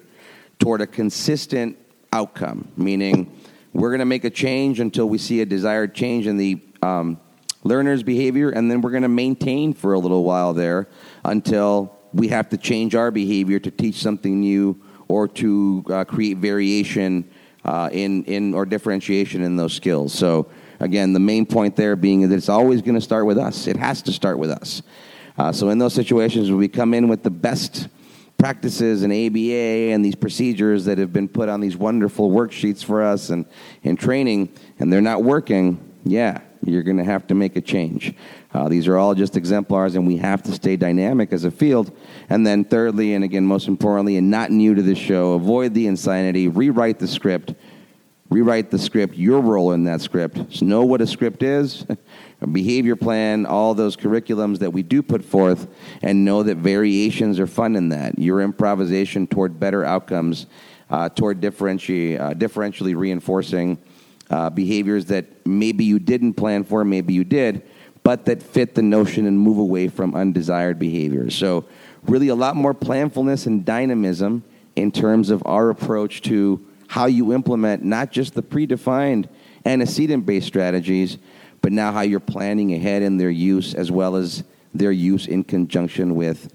[0.61, 1.77] toward a consistent
[2.13, 3.37] outcome, meaning
[3.73, 7.19] we're going to make a change until we see a desired change in the um,
[7.65, 10.89] learner's behavior, and then we're going to maintain for a little while there
[11.25, 16.39] until we have to change our behavior to teach something new or to uh, create
[16.39, 17.29] variation
[17.65, 20.13] uh, in, in or differentiation in those skills.
[20.13, 20.51] So
[20.81, 23.67] again, the main point there being that it's always going to start with us.
[23.67, 24.83] It has to start with us.
[25.39, 27.89] Uh, so in those situations, we come in with the best
[28.37, 33.03] practices and ABA and these procedures that have been put on these wonderful worksheets for
[33.03, 33.47] us and
[33.83, 38.15] in training, and they're not working, yeah, you're going to have to make a change.
[38.55, 41.91] Uh, these are all just exemplars, and we have to stay dynamic as a field.
[42.29, 45.87] And then, thirdly, and again, most importantly, and not new to this show, avoid the
[45.87, 47.55] insanity, rewrite the script.
[48.31, 50.55] Rewrite the script, your role in that script.
[50.55, 51.85] So know what a script is,
[52.41, 55.67] a behavior plan, all those curriculums that we do put forth,
[56.01, 58.19] and know that variations are fun in that.
[58.19, 60.47] Your improvisation toward better outcomes,
[60.89, 63.77] uh, toward differenti- uh, differentially reinforcing
[64.33, 67.63] uh, behaviors that maybe you didn't plan for, maybe you did,
[68.03, 71.35] but that fit the notion and move away from undesired behaviors.
[71.35, 71.67] So,
[72.05, 74.43] really, a lot more planfulness and dynamism
[74.75, 79.29] in terms of our approach to how you implement not just the predefined
[79.65, 81.19] antecedent based strategies,
[81.61, 84.43] but now how you're planning ahead in their use as well as
[84.75, 86.53] their use in conjunction with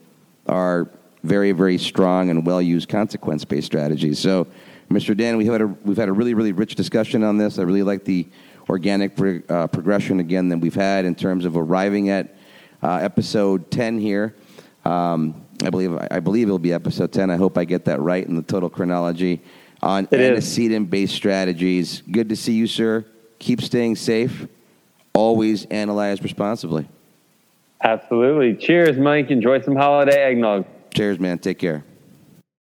[0.48, 0.90] our
[1.24, 4.18] very, very strong and well used consequence based strategies.
[4.18, 4.48] So,
[4.90, 5.16] Mr.
[5.16, 7.60] Dan, we had a, we've had a really, really rich discussion on this.
[7.60, 8.28] I really like the
[8.70, 12.36] organic pro- uh, progression again that we've had in terms of arriving at
[12.82, 14.36] uh, episode 10 here.
[14.86, 17.30] Um, I believe I believe it'll be episode 10.
[17.30, 19.42] I hope I get that right in the total chronology
[19.82, 22.02] on antecedent-based strategies.
[22.10, 23.06] Good to see you, sir.
[23.40, 24.48] Keep staying safe.
[25.14, 26.88] Always analyze responsibly.
[27.82, 28.56] Absolutely.
[28.56, 29.30] Cheers, Mike.
[29.32, 30.66] Enjoy some holiday eggnog.
[30.94, 31.40] Cheers, man.
[31.40, 31.84] Take care.